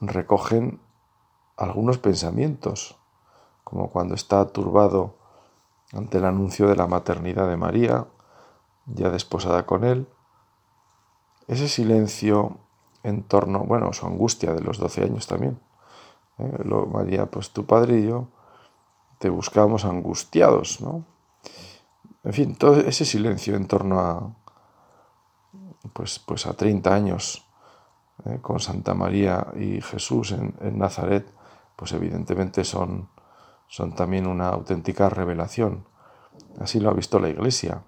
recogen 0.08 0.80
algunos 1.56 1.98
pensamientos, 1.98 2.96
como 3.62 3.90
cuando 3.90 4.14
está 4.14 4.46
turbado 4.46 5.16
ante 5.92 6.18
el 6.18 6.24
anuncio 6.24 6.68
de 6.68 6.76
la 6.76 6.86
maternidad 6.86 7.48
de 7.48 7.56
María, 7.56 8.06
ya 8.86 9.10
desposada 9.10 9.66
con 9.66 9.84
él. 9.84 10.08
Ese 11.46 11.68
silencio 11.68 12.58
en 13.02 13.22
torno, 13.22 13.60
bueno, 13.60 13.92
su 13.92 14.06
angustia 14.06 14.54
de 14.54 14.62
los 14.62 14.78
12 14.78 15.04
años 15.04 15.26
también. 15.26 15.60
¿eh? 16.38 16.64
María, 16.92 17.26
pues 17.26 17.50
tu 17.50 17.66
padre 17.66 18.00
y 18.00 18.08
yo 18.08 18.28
te 19.18 19.28
buscamos 19.28 19.84
angustiados, 19.84 20.80
¿no? 20.80 21.04
En 22.24 22.32
fin, 22.32 22.56
todo 22.56 22.80
ese 22.80 23.04
silencio 23.04 23.54
en 23.54 23.66
torno 23.66 24.00
a, 24.00 24.34
pues, 25.92 26.18
pues 26.18 26.46
a 26.46 26.54
30 26.54 26.94
años 26.94 27.43
eh, 28.24 28.38
con 28.40 28.60
Santa 28.60 28.94
María 28.94 29.48
y 29.56 29.80
Jesús 29.80 30.32
en, 30.32 30.54
Nazaret, 30.78 31.26
pues 31.76 31.92
evidentemente 31.92 32.64
son, 32.64 33.08
son 33.66 33.94
también 33.94 34.26
una 34.26 34.48
auténtica 34.48 35.08
revelación. 35.08 35.86
Así 36.60 36.80
lo 36.80 36.90
ha 36.90 36.94
visto 36.94 37.18
la 37.18 37.28
Iglesia, 37.28 37.82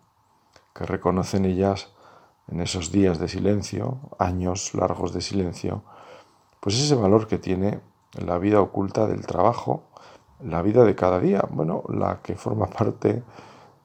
que 0.75 0.85
reconocen 0.85 1.45
ellas 1.45 1.93
en 2.49 2.61
esos 2.61 2.93
días 2.93 3.19
de 3.19 3.29
silencio, 3.29 3.99
años 4.19 4.75
largos 4.75 5.12
de 5.12 5.21
silencio, 5.21 5.83
pues 6.61 6.77
ese 6.77 6.95
valor 6.95 7.27
que 7.29 7.39
tiene 7.39 7.81
la 8.12 8.39
vida 8.39 8.61
oculta 8.61 9.07
del 9.07 9.27
trabajo, 9.27 9.85
la 10.41 10.62
vida 10.62 10.85
de 10.85 10.95
cada 10.95 11.21
día, 11.21 11.45
bueno, 11.51 11.85
la 11.89 12.21
que 12.23 12.35
forma 12.35 12.67
parte 12.67 13.23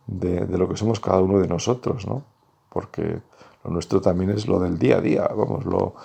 de, 0.07 0.45
lo 0.57 0.67
que 0.67 0.77
somos 0.77 0.99
cada 0.99 1.19
uno 1.19 1.39
de 1.39 1.47
nosotros, 1.47 2.07
¿no? 2.07 2.23
Porque 2.69 3.21
lo 3.63 3.71
nuestro 3.71 4.01
también 4.01 4.31
es 4.31 4.47
lo 4.47 4.59
del 4.59 4.77
día 4.77 4.97
a 4.97 5.01
día, 5.01 5.27
vamos, 5.27 5.65
lo, 5.65 5.95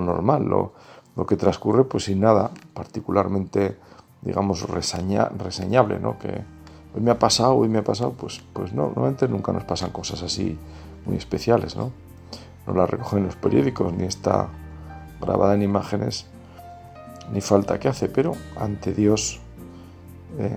normal, 0.00 0.44
lo, 0.44 0.72
que 1.26 1.36
transcurre 1.36 1.84
pues 1.84 2.04
sin 2.04 2.20
nada 2.20 2.50
particularmente, 2.72 3.76
digamos, 4.22 4.68
reseñable, 4.68 5.98
¿no? 6.00 6.18
Que 6.18 6.42
hoy 6.94 7.00
me 7.00 7.10
ha 7.10 7.18
pasado, 7.18 7.54
hoy 7.54 7.68
me 7.68 7.78
ha 7.78 7.84
pasado, 7.84 8.12
pues, 8.12 8.42
pues 8.52 8.72
no, 8.72 8.86
normalmente 8.86 9.28
nunca 9.28 9.52
nos 9.52 9.64
pasan 9.64 9.90
cosas 9.90 10.22
así 10.22 10.58
muy 11.06 11.16
especiales, 11.16 11.76
¿no? 11.76 11.92
No 12.66 12.74
las 12.74 12.90
recogen 12.90 13.24
los 13.24 13.36
periódicos, 13.36 13.92
ni 13.92 14.04
está 14.04 14.48
grabada 15.20 15.54
en 15.54 15.62
imágenes, 15.62 16.26
ni 17.32 17.40
falta 17.40 17.78
que 17.78 17.88
hace, 17.88 18.08
pero 18.08 18.32
ante 18.56 18.92
Dios 18.92 19.40
eh, 20.38 20.56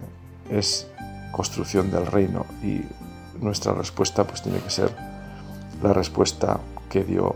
es 0.50 0.89
construcción 1.32 1.91
del 1.91 2.08
reino 2.08 2.45
y 2.63 2.82
nuestra 3.41 3.73
respuesta 3.73 4.26
pues 4.26 4.41
tiene 4.41 4.60
que 4.60 4.69
ser 4.69 4.91
la 5.84 5.93
respuesta 5.93 6.60
que 6.89 7.04
dio 7.04 7.36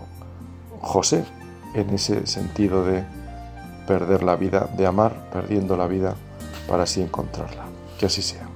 José 0.82 1.26
en 1.74 1.90
ese 1.92 2.28
sentido 2.28 2.86
de 2.86 3.04
perder 3.88 4.24
la 4.24 4.36
vida, 4.36 4.70
de 4.78 4.86
amar 4.86 5.30
perdiendo 5.32 5.76
la 5.78 5.88
vida 5.88 6.16
para 6.68 6.84
así 6.84 7.02
encontrarla. 7.02 7.66
Que 8.00 8.06
así 8.06 8.22
sea. 8.22 8.51